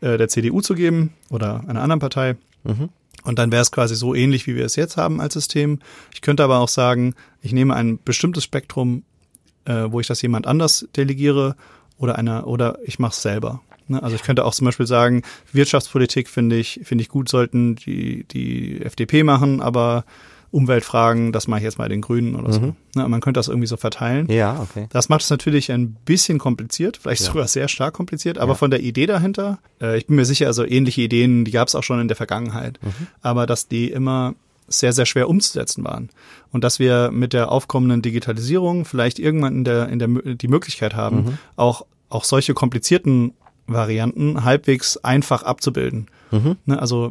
[0.00, 2.36] äh, der CDU zu geben oder einer anderen Partei.
[2.62, 2.88] Mhm.
[3.24, 5.80] Und dann wäre es quasi so ähnlich, wie wir es jetzt haben als System.
[6.12, 9.02] Ich könnte aber auch sagen, ich nehme ein bestimmtes Spektrum,
[9.64, 11.56] äh, wo ich das jemand anders delegiere
[11.98, 13.62] oder einer oder ich mache es selber.
[13.88, 14.02] Ne?
[14.02, 15.22] Also ich könnte auch zum Beispiel sagen,
[15.52, 20.04] Wirtschaftspolitik finde ich, finde ich gut, sollten die, die FDP machen, aber
[20.54, 22.60] Umweltfragen, das mache ich jetzt mal den Grünen oder so.
[22.60, 22.76] Mhm.
[22.94, 23.08] Ne?
[23.08, 24.30] Man könnte das irgendwie so verteilen.
[24.30, 24.86] Ja, okay.
[24.90, 27.26] Das macht es natürlich ein bisschen kompliziert, vielleicht ja.
[27.26, 28.56] sogar sehr stark kompliziert, aber ja.
[28.56, 31.74] von der Idee dahinter, äh, ich bin mir sicher, also ähnliche Ideen, die gab es
[31.74, 33.08] auch schon in der Vergangenheit, mhm.
[33.20, 34.36] aber dass die immer
[34.68, 36.08] sehr, sehr schwer umzusetzen waren.
[36.52, 40.94] Und dass wir mit der aufkommenden Digitalisierung vielleicht irgendwann in der, in der, die Möglichkeit
[40.94, 41.38] haben, mhm.
[41.56, 43.34] auch, auch solche komplizierten
[43.66, 46.06] Varianten halbwegs einfach abzubilden.
[46.30, 46.56] Mhm.
[46.64, 47.10] Ne, also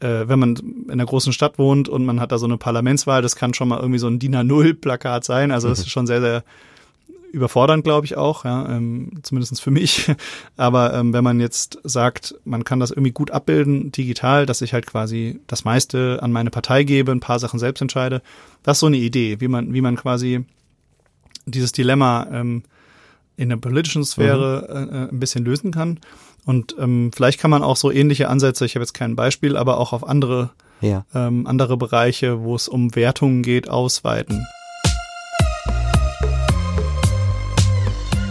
[0.00, 3.22] äh, wenn man in einer großen Stadt wohnt und man hat da so eine Parlamentswahl,
[3.22, 5.50] das kann schon mal irgendwie so ein DIN A0-Plakat sein.
[5.50, 5.84] Also das mhm.
[5.84, 6.44] ist schon sehr, sehr
[7.32, 10.10] überfordernd, glaube ich auch, ja, ähm, zumindest für mich.
[10.56, 14.72] Aber ähm, wenn man jetzt sagt, man kann das irgendwie gut abbilden, digital, dass ich
[14.72, 18.22] halt quasi das meiste an meine Partei gebe, ein paar Sachen selbst entscheide,
[18.62, 20.44] das ist so eine Idee, wie man, wie man quasi
[21.44, 22.62] dieses Dilemma ähm,
[23.36, 24.94] in der politischen Sphäre mhm.
[24.94, 26.00] äh, ein bisschen lösen kann.
[26.46, 29.78] Und ähm, vielleicht kann man auch so ähnliche Ansätze, ich habe jetzt kein Beispiel, aber
[29.78, 31.04] auch auf andere, ja.
[31.12, 34.46] ähm, andere Bereiche, wo es um Wertungen geht, ausweiten.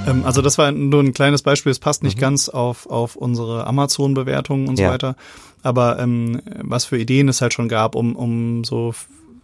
[0.07, 2.21] Ähm, also das war nur ein kleines Beispiel, es passt nicht mhm.
[2.21, 5.17] ganz auf, auf unsere Amazon-Bewertungen und so weiter.
[5.61, 8.93] Aber ähm, was für Ideen es halt schon gab, um, um so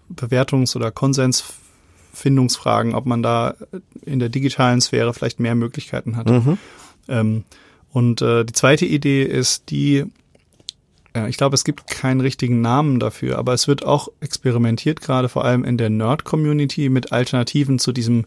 [0.10, 1.44] Bewertungs- oder Konsens
[2.14, 3.56] Findungsfragen, ob man da
[4.06, 6.30] in der digitalen Sphäre vielleicht mehr Möglichkeiten hat.
[6.30, 6.58] Mhm.
[7.10, 7.44] Ähm,
[7.92, 10.06] und äh, die zweite Idee ist die,
[11.14, 15.30] äh, ich glaube, es gibt keinen richtigen Namen dafür, aber es wird auch experimentiert, gerade
[15.30, 18.26] vor allem in der Nerd-Community mit Alternativen zu diesem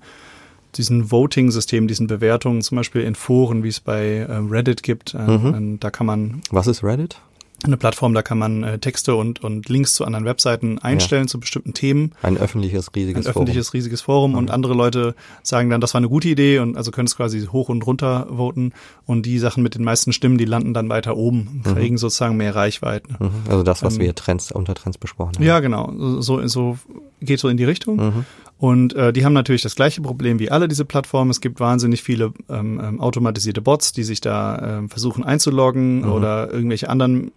[0.76, 5.14] diesen Voting-System, diesen Bewertungen, zum Beispiel in Foren, wie es bei äh, Reddit gibt.
[5.14, 5.78] Äh, mhm.
[5.78, 6.42] Da kann man.
[6.50, 7.20] Was ist Reddit?
[7.66, 11.28] Eine Plattform, da kann man äh, Texte und, und Links zu anderen Webseiten einstellen ja.
[11.28, 12.12] zu bestimmten Themen.
[12.22, 13.26] Ein öffentliches riesiges Forum.
[13.26, 13.76] Ein öffentliches Forum.
[13.78, 14.38] riesiges Forum mhm.
[14.38, 17.46] und andere Leute sagen dann, das war eine gute Idee und also können es quasi
[17.46, 18.72] hoch und runter voten
[19.06, 21.74] und die Sachen mit den meisten Stimmen, die landen dann weiter oben, mhm.
[21.74, 23.08] kriegen sozusagen mehr Reichweite.
[23.18, 23.30] Mhm.
[23.48, 25.44] Also das, was ähm, wir Trends unter Trends besprochen haben.
[25.44, 25.92] Ja, genau.
[26.20, 26.78] So, so
[27.20, 27.96] geht so in die Richtung.
[27.96, 28.24] Mhm.
[28.58, 31.30] Und äh, die haben natürlich das gleiche Problem wie alle diese Plattformen.
[31.30, 36.12] Es gibt wahnsinnig viele ähm, ähm automatisierte Bots, die sich da ähm, versuchen einzuloggen mhm.
[36.12, 37.32] oder irgendwelche anderen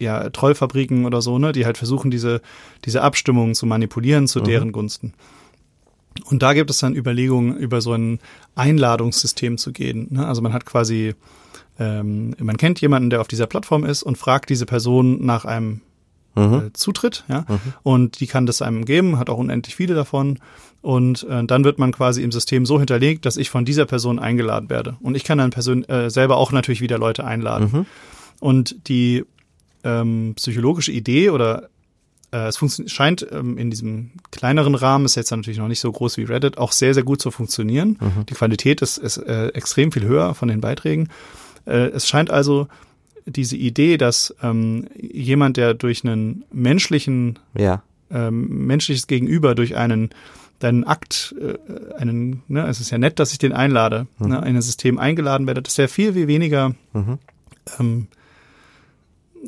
[0.00, 2.40] ja, Trollfabriken oder so, ne, die halt versuchen, diese,
[2.84, 4.44] diese Abstimmungen zu manipulieren zu mhm.
[4.44, 5.14] deren Gunsten.
[6.24, 8.18] Und da gibt es dann Überlegungen, über so ein
[8.56, 10.08] Einladungssystem zu gehen.
[10.10, 10.26] Ne?
[10.26, 11.14] Also man hat quasi
[11.80, 15.80] ähm, man kennt jemanden, der auf dieser Plattform ist und fragt diese Person nach einem
[16.36, 16.54] mhm.
[16.54, 17.58] äh, Zutritt, ja, mhm.
[17.82, 20.38] und die kann das einem geben, hat auch unendlich viele davon
[20.82, 24.18] und äh, dann wird man quasi im System so hinterlegt, dass ich von dieser Person
[24.18, 27.86] eingeladen werde und ich kann dann Person, äh, selber auch natürlich wieder Leute einladen mhm.
[28.40, 29.24] und die
[29.84, 31.68] ähm, psychologische Idee oder
[32.32, 36.16] äh, es scheint ähm, in diesem kleineren Rahmen, ist jetzt natürlich noch nicht so groß
[36.16, 37.98] wie Reddit, auch sehr, sehr gut zu funktionieren.
[38.00, 38.26] Mhm.
[38.26, 41.08] Die Qualität ist, ist äh, extrem viel höher von den Beiträgen.
[41.66, 42.68] Äh, es scheint also
[43.26, 47.82] diese Idee, dass ähm, jemand, der durch einen menschlichen, ja.
[48.10, 50.10] ähm, menschliches Gegenüber, durch einen
[50.58, 54.28] deinen Akt, äh, einen, ne, es ist ja nett, dass ich den einlade, mhm.
[54.28, 57.18] ne, in ein System eingeladen werde, dass der viel, viel weniger mhm.
[57.78, 58.06] ähm,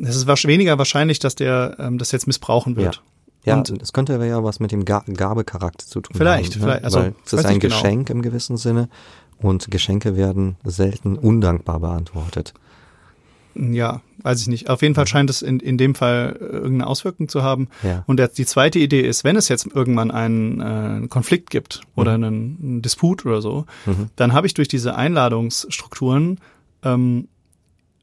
[0.00, 3.02] es ist weniger wahrscheinlich, dass der ähm, das jetzt missbrauchen wird.
[3.44, 6.60] Ja, und es könnte ja was mit dem Gabecharakter zu tun vielleicht, haben.
[6.60, 6.66] Ne?
[6.66, 7.74] Vielleicht, also, Weil es ist ein genau.
[7.74, 8.18] Geschenk genau.
[8.18, 8.88] im gewissen Sinne
[9.38, 12.54] und Geschenke werden selten undankbar beantwortet.
[13.54, 14.70] Ja, weiß ich nicht.
[14.70, 17.68] Auf jeden Fall scheint es in, in dem Fall äh, irgendeine Auswirkung zu haben.
[17.82, 18.02] Ja.
[18.06, 21.82] Und der, die zweite Idee ist, wenn es jetzt irgendwann einen, äh, einen Konflikt gibt
[21.94, 22.24] oder mhm.
[22.24, 24.08] einen, einen Disput oder so, mhm.
[24.16, 26.40] dann habe ich durch diese Einladungsstrukturen
[26.82, 27.28] ähm,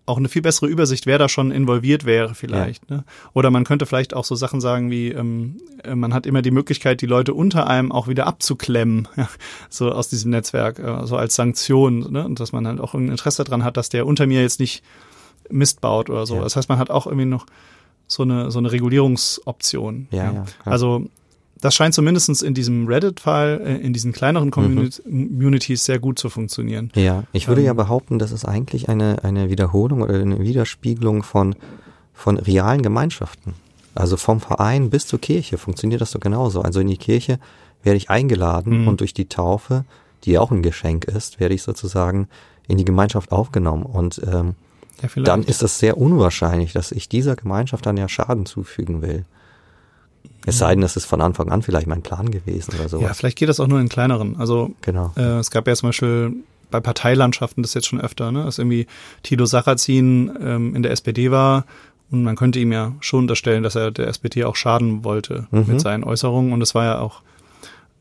[0.10, 2.90] auch eine viel bessere Übersicht, wer da schon involviert wäre vielleicht.
[2.90, 2.98] Ja.
[2.98, 3.04] Ne?
[3.34, 6.52] Oder man könnte vielleicht auch so Sachen sagen wie, ähm, äh, man hat immer die
[6.52, 9.30] Möglichkeit, die Leute unter einem auch wieder abzuklemmen, ja?
[9.70, 12.12] so aus diesem Netzwerk, äh, so als Sanktion.
[12.12, 12.26] Ne?
[12.26, 14.84] Und dass man halt auch ein Interesse daran hat, dass der unter mir jetzt nicht
[15.50, 16.36] Mist baut oder so.
[16.36, 16.42] Ja.
[16.42, 17.46] Das heißt, man hat auch irgendwie noch
[18.08, 20.08] so eine, so eine Regulierungsoption.
[20.12, 20.46] Ja, ja.
[20.66, 21.06] also
[21.62, 24.52] das scheint zumindest in diesem Reddit-Fall, äh, in diesen kleineren mhm.
[24.52, 25.86] Communities mhm.
[25.86, 26.92] sehr gut zu funktionieren.
[26.96, 31.24] Ja, ich würde ähm, ja behaupten, das ist eigentlich eine, eine Wiederholung oder eine Widerspiegelung
[31.24, 31.56] von,
[32.14, 33.54] von realen Gemeinschaften.
[33.96, 36.62] Also vom Verein bis zur Kirche funktioniert das so genauso.
[36.62, 37.40] Also in die Kirche
[37.84, 38.88] werde ich eingeladen mhm.
[38.88, 39.84] und durch die Taufe,
[40.24, 42.28] die auch ein Geschenk ist, werde ich sozusagen
[42.68, 43.84] in die Gemeinschaft aufgenommen.
[43.84, 44.56] Und ähm,
[45.02, 49.26] ja, dann ist es sehr unwahrscheinlich, dass ich dieser Gemeinschaft dann ja Schaden zufügen will.
[50.50, 53.00] Es sei denn, das ist von Anfang an vielleicht mein Plan gewesen oder so.
[53.00, 54.38] Ja, vielleicht geht das auch nur in kleineren.
[54.38, 55.14] Also genau.
[55.16, 56.34] Äh, es gab ja zum Beispiel
[56.72, 58.44] bei Parteilandschaften das jetzt schon öfter, ne?
[58.44, 58.88] dass irgendwie
[59.24, 61.66] Tilo Sarrazin ähm, in der SPD war
[62.12, 65.66] und man könnte ihm ja schon unterstellen, dass er der SPD auch schaden wollte mhm.
[65.68, 67.22] mit seinen Äußerungen und es war ja auch,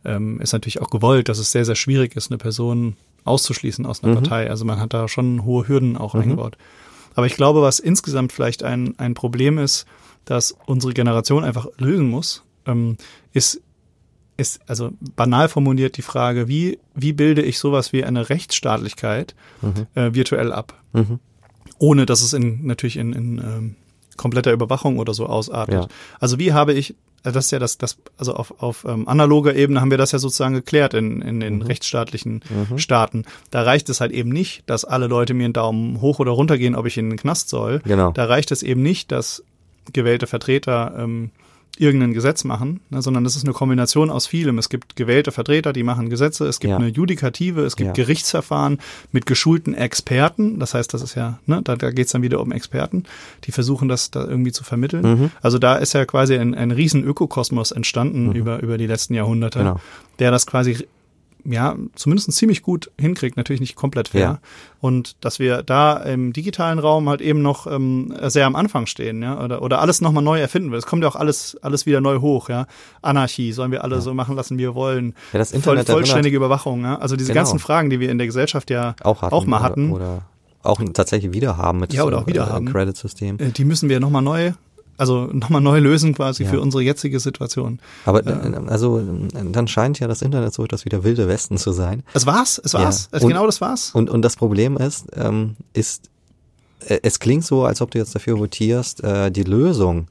[0.04, 4.02] ähm, ist natürlich auch gewollt, dass es sehr, sehr schwierig ist, eine Person auszuschließen aus
[4.02, 4.22] einer mhm.
[4.22, 4.50] Partei.
[4.50, 6.22] Also man hat da schon hohe Hürden auch mhm.
[6.22, 6.56] eingebaut.
[7.14, 9.86] Aber ich glaube, was insgesamt vielleicht ein, ein Problem ist,
[10.28, 12.98] dass unsere Generation einfach lösen muss, ähm,
[13.32, 13.62] ist,
[14.36, 19.86] ist also banal formuliert die Frage, wie, wie bilde ich sowas wie eine Rechtsstaatlichkeit mhm.
[19.94, 20.74] äh, virtuell ab?
[20.92, 21.18] Mhm.
[21.78, 23.76] Ohne dass es in, natürlich in, in ähm,
[24.18, 25.84] kompletter Überwachung oder so ausartet.
[25.84, 25.88] Ja.
[26.20, 29.54] Also wie habe ich, äh, das ist ja das, das also auf, auf ähm, analoger
[29.56, 31.62] Ebene haben wir das ja sozusagen geklärt in, in den mhm.
[31.62, 32.78] rechtsstaatlichen mhm.
[32.78, 33.24] Staaten.
[33.50, 36.58] Da reicht es halt eben nicht, dass alle Leute mir einen Daumen hoch oder runter
[36.58, 37.80] gehen, ob ich in den Knast soll.
[37.84, 38.12] Genau.
[38.12, 39.42] Da reicht es eben nicht, dass
[39.92, 41.30] gewählte Vertreter ähm,
[41.78, 44.58] irgendein Gesetz machen, ne, sondern es ist eine Kombination aus vielem.
[44.58, 46.76] Es gibt gewählte Vertreter, die machen Gesetze, es gibt ja.
[46.76, 47.92] eine Judikative, es gibt ja.
[47.92, 48.78] Gerichtsverfahren
[49.12, 50.58] mit geschulten Experten.
[50.58, 53.04] Das heißt, das ist ja, ne, da, da geht es dann wieder um Experten,
[53.44, 55.04] die versuchen das da irgendwie zu vermitteln.
[55.04, 55.30] Mhm.
[55.40, 58.32] Also da ist ja quasi ein, ein riesen Ökokosmos entstanden mhm.
[58.32, 59.80] über, über die letzten Jahrhunderte, genau.
[60.18, 60.88] der das quasi
[61.50, 64.20] ja, zumindest ziemlich gut hinkriegt, natürlich nicht komplett fair.
[64.20, 64.38] Ja.
[64.80, 69.22] Und dass wir da im digitalen Raum halt eben noch ähm, sehr am Anfang stehen,
[69.22, 70.78] ja, oder, oder alles nochmal neu erfinden will.
[70.78, 72.66] Es kommt ja auch alles, alles wieder neu hoch, ja.
[73.02, 74.00] Anarchie, sollen wir alle ja.
[74.00, 75.14] so machen lassen, wie wir wollen.
[75.32, 76.98] Ja, das Internet Voll, vollständige Überwachung, ja.
[76.98, 77.40] Also diese genau.
[77.44, 79.90] ganzen Fragen, die wir in der Gesellschaft ja auch, hatten, auch mal hatten.
[79.92, 80.22] Oder, oder
[80.62, 82.66] auch tatsächlich wieder haben mit ja, oder auch wieder äh, haben.
[82.66, 83.38] Credit-System.
[83.38, 84.52] Äh, die müssen wir nochmal neu
[84.98, 86.50] also nochmal neu lösen quasi ja.
[86.50, 87.78] für unsere jetzige Situation.
[88.04, 89.00] Aber äh, also
[89.32, 92.02] dann scheint ja das Internet so etwas wie der wilde Westen zu sein.
[92.14, 93.20] Es war's, es war's, ja.
[93.20, 93.94] und, genau das war's.
[93.94, 96.10] Und, und das Problem ist, ähm, ist,
[96.86, 100.08] äh, es klingt so, als ob du jetzt dafür votierst, äh, die Lösung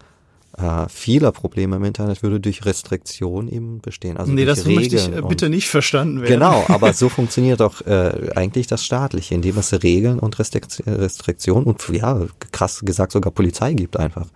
[0.58, 4.18] äh, vieler Probleme im Internet würde durch Restriktion eben bestehen.
[4.18, 6.34] Also nee, das Regeln möchte ich äh, bitte nicht verstanden werden.
[6.34, 11.88] Genau, aber so funktioniert doch äh, eigentlich das Staatliche, indem es Regeln und Restriktionen und
[11.90, 14.28] ja, krass gesagt sogar Polizei gibt einfach.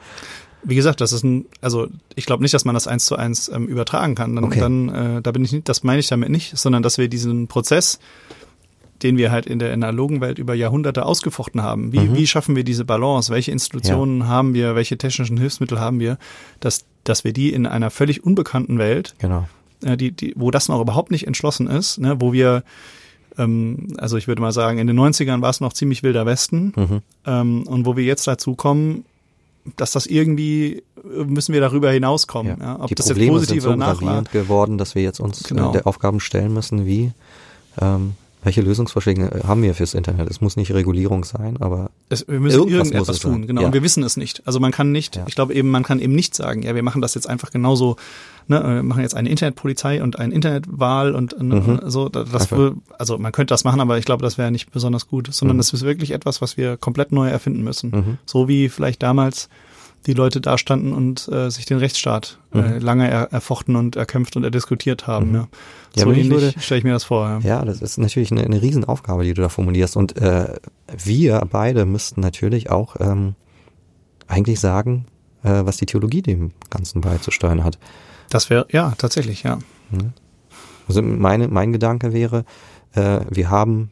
[0.63, 3.49] Wie gesagt, das ist ein, also ich glaube nicht, dass man das eins zu eins
[3.49, 4.35] ähm, übertragen kann.
[4.35, 4.59] Dann, okay.
[4.59, 7.47] dann äh, da bin ich nicht, das meine ich damit nicht, sondern dass wir diesen
[7.47, 7.97] Prozess
[9.03, 11.91] den wir halt in der analogen Welt über Jahrhunderte ausgefochten haben.
[11.91, 12.15] Wie, mhm.
[12.15, 13.31] wie schaffen wir diese Balance?
[13.31, 14.27] Welche Institutionen ja.
[14.27, 14.75] haben wir?
[14.75, 16.17] Welche technischen Hilfsmittel haben wir?
[16.59, 19.47] Dass, dass wir die in einer völlig unbekannten Welt, genau.
[19.83, 22.63] äh, die, die, wo das noch überhaupt nicht entschlossen ist, ne, wo wir
[23.37, 26.73] ähm, also ich würde mal sagen, in den 90ern war es noch ziemlich wilder Westen
[26.75, 27.01] mhm.
[27.25, 29.05] ähm, und wo wir jetzt dazu kommen,
[29.77, 32.57] dass das irgendwie müssen wir darüber hinauskommen.
[32.59, 32.65] Ja.
[32.65, 35.45] Ja, ob die das Probleme jetzt positiv sind so oder geworden, dass wir jetzt uns
[35.45, 35.71] äh, genau.
[35.71, 37.11] der Aufgaben stellen müssen, wie
[37.79, 40.29] ähm, Welche Lösungsvorschläge haben wir fürs Internet?
[40.29, 43.47] Es muss nicht Regulierung sein, aber es, wir müssen irgendetwas tun, sein.
[43.47, 43.61] genau.
[43.61, 43.67] Ja.
[43.67, 44.41] Und wir wissen es nicht.
[44.47, 45.25] Also man kann nicht, ja.
[45.27, 47.97] ich glaube eben, man kann eben nicht sagen, ja, wir machen das jetzt einfach genauso,
[48.47, 51.79] ne, wir machen jetzt eine Internetpolizei und eine Internetwahl und ne, mhm.
[51.85, 52.09] so.
[52.09, 55.29] Das, will, also man könnte das machen, aber ich glaube, das wäre nicht besonders gut,
[55.31, 55.59] sondern mhm.
[55.59, 57.91] das ist wirklich etwas, was wir komplett neu erfinden müssen.
[57.91, 58.17] Mhm.
[58.25, 59.49] So wie vielleicht damals
[60.05, 62.79] die Leute da standen und äh, sich den Rechtsstaat äh, mhm.
[62.79, 65.29] lange er, erfochten und erkämpft und erdiskutiert haben.
[65.29, 65.35] Mhm.
[65.35, 65.47] Ja.
[65.95, 67.27] Ja, so ähnlich stelle ich mir das vor.
[67.27, 67.39] Ja.
[67.39, 69.97] ja, das ist natürlich eine, eine Riesenaufgabe, die du da formulierst.
[69.97, 70.55] Und äh,
[71.03, 73.35] wir beide müssten natürlich auch ähm,
[74.27, 75.05] eigentlich sagen,
[75.43, 77.77] äh, was die Theologie dem Ganzen beizusteuern hat.
[78.29, 79.57] Das wäre, ja, tatsächlich, ja.
[79.91, 80.13] Mhm.
[80.87, 82.45] Also meine, mein Gedanke wäre,
[82.93, 83.91] äh, wir haben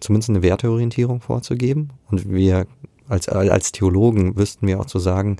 [0.00, 2.66] zumindest eine Werteorientierung vorzugeben und wir
[3.08, 5.38] als, als Theologen wüssten wir auch zu sagen,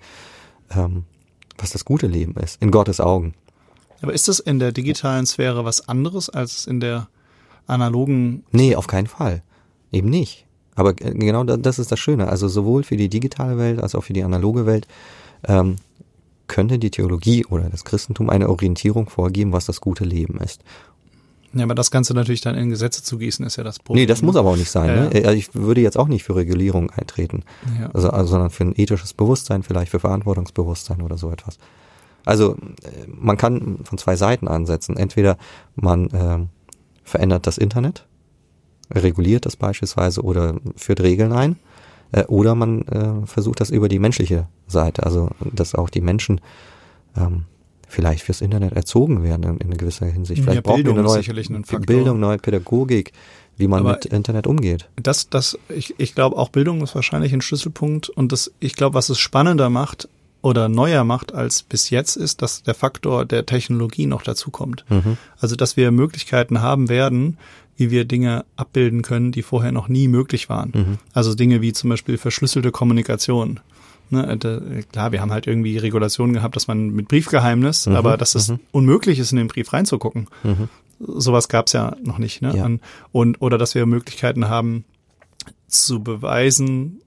[0.75, 1.05] ähm,
[1.59, 3.35] was das gute Leben ist, in Gottes Augen.
[4.03, 7.09] Aber ist das in der digitalen Sphäre was anderes als in der
[7.67, 8.45] analogen?
[8.53, 9.43] Nee, auf keinen Fall.
[9.93, 10.47] Eben nicht.
[10.75, 12.29] Aber genau das ist das Schöne.
[12.29, 14.89] Also sowohl für die digitale Welt als auch für die analoge Welt
[15.47, 15.77] ähm,
[16.49, 20.63] könnte die Theologie oder das Christentum eine Orientierung vorgeben, was das gute Leben ist.
[21.55, 24.03] Ja, aber das Ganze natürlich dann in Gesetze zu gießen, ist ja das Problem.
[24.03, 24.89] Nee, das muss aber auch nicht sein.
[24.89, 25.27] Ja, ne?
[25.27, 27.45] Also ich würde jetzt auch nicht für Regulierung eintreten,
[27.79, 27.91] ja.
[27.93, 31.59] also, also, sondern für ein ethisches Bewusstsein, vielleicht für Verantwortungsbewusstsein oder so etwas.
[32.25, 32.57] Also
[33.07, 34.97] man kann von zwei Seiten ansetzen.
[34.97, 35.37] Entweder
[35.75, 36.39] man äh,
[37.03, 38.07] verändert das Internet,
[38.93, 41.57] reguliert das beispielsweise oder führt Regeln ein,
[42.13, 46.41] äh, oder man äh, versucht das über die menschliche Seite, also dass auch die Menschen
[47.17, 47.45] ähm,
[47.89, 50.43] vielleicht fürs Internet erzogen werden in, in gewisser Hinsicht.
[50.43, 53.13] Vielleicht ja, brauchen Bildung eine neue sicherlich ein Bildung, neue Pädagogik,
[53.57, 54.89] wie man Aber mit Internet umgeht.
[54.97, 58.09] Das, das, ich, ich glaube, auch Bildung ist wahrscheinlich ein Schlüsselpunkt.
[58.09, 60.09] Und das, ich glaube, was es spannender macht
[60.43, 64.85] oder neuer macht als bis jetzt, ist, dass der Faktor der Technologie noch dazu kommt.
[64.91, 65.17] Mhm.
[65.39, 67.39] Also, dass wir Möglichkeiten haben werden,
[67.77, 70.73] wie wir Dinge abbilden können, die vorher noch nie möglich waren.
[70.75, 70.99] Mhm.
[71.13, 73.61] Also Dinge wie zum Beispiel verschlüsselte Kommunikation.
[74.15, 78.17] Ne, äh, klar, wir haben halt irgendwie Regulationen gehabt, dass man mit Briefgeheimnis, mhm, aber
[78.17, 78.61] dass es mhm.
[78.73, 80.29] unmöglich ist, in den Brief reinzugucken.
[80.43, 80.69] Mhm.
[81.01, 82.41] Sowas gab es ja noch nicht.
[82.41, 82.57] Ne?
[82.57, 82.69] Ja.
[83.13, 84.85] Und, oder dass wir Möglichkeiten haben,
[85.67, 87.01] zu beweisen,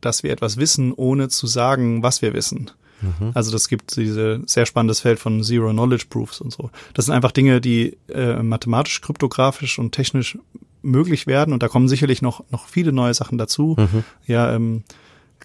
[0.00, 2.70] dass wir etwas wissen, ohne zu sagen, was wir wissen.
[3.00, 3.30] Mhm.
[3.34, 6.70] Also das gibt diese sehr spannendes Feld von Zero Knowledge Proofs und so.
[6.94, 10.38] Das sind einfach Dinge, die äh, mathematisch, kryptografisch und technisch
[10.82, 13.76] möglich werden und da kommen sicherlich noch noch viele neue Sachen dazu.
[13.78, 14.04] Mhm.
[14.26, 14.82] Ja, ähm,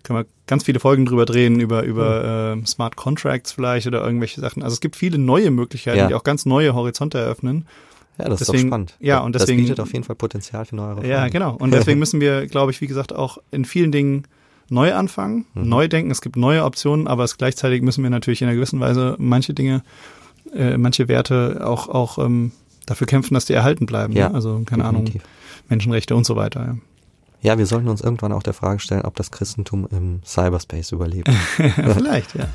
[0.07, 2.63] können wir ganz viele Folgen drüber drehen, über, über mhm.
[2.63, 4.63] äh, Smart Contracts vielleicht oder irgendwelche Sachen.
[4.63, 6.07] Also es gibt viele neue Möglichkeiten, ja.
[6.07, 7.67] die auch ganz neue Horizonte eröffnen.
[8.17, 8.95] Ja, das deswegen, ist doch spannend.
[8.99, 9.59] Ja, und deswegen.
[9.59, 11.09] Das bietet auf jeden Fall Potenzial für neue Reformen.
[11.09, 11.55] Ja, genau.
[11.55, 14.23] Und deswegen müssen wir, glaube ich, wie gesagt, auch in vielen Dingen
[14.69, 15.69] neu anfangen, mhm.
[15.69, 16.09] neu denken.
[16.09, 19.53] Es gibt neue Optionen, aber es gleichzeitig müssen wir natürlich in einer gewissen Weise manche
[19.53, 19.83] Dinge,
[20.55, 22.53] äh, manche Werte auch, auch ähm,
[22.85, 24.13] dafür kämpfen, dass die erhalten bleiben.
[24.13, 24.35] Ja, ne?
[24.35, 25.15] Also, keine definitiv.
[25.15, 25.27] Ahnung,
[25.69, 26.65] Menschenrechte und so weiter.
[26.65, 26.77] Ja.
[27.41, 31.29] Ja, wir sollten uns irgendwann auch der Frage stellen, ob das Christentum im Cyberspace überlebt.
[31.55, 32.47] Vielleicht, ja.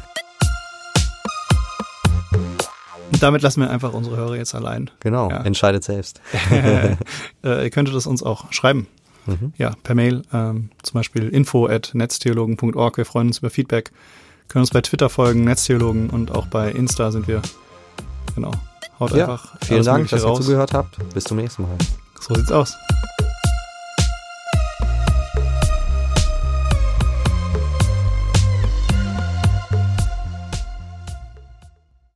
[3.13, 4.91] Und damit lassen wir einfach unsere Hörer jetzt allein.
[5.01, 5.43] Genau, ja.
[5.43, 6.21] entscheidet selbst.
[6.51, 8.87] äh, ihr könntet es uns auch schreiben.
[9.27, 9.53] Mhm.
[9.57, 12.97] Ja, per Mail, ähm, zum Beispiel info at netztheologen.org.
[12.97, 13.93] Wir freuen uns über Feedback.
[14.49, 17.41] Können uns bei Twitter folgen, Netztheologen und auch bei Insta sind wir.
[18.35, 18.51] Genau.
[18.99, 19.57] Haut ja, einfach.
[19.65, 20.99] Vielen Dank, dass ihr zugehört habt.
[21.15, 21.79] Bis zum nächsten Mal.
[22.21, 22.77] So sieht's aus.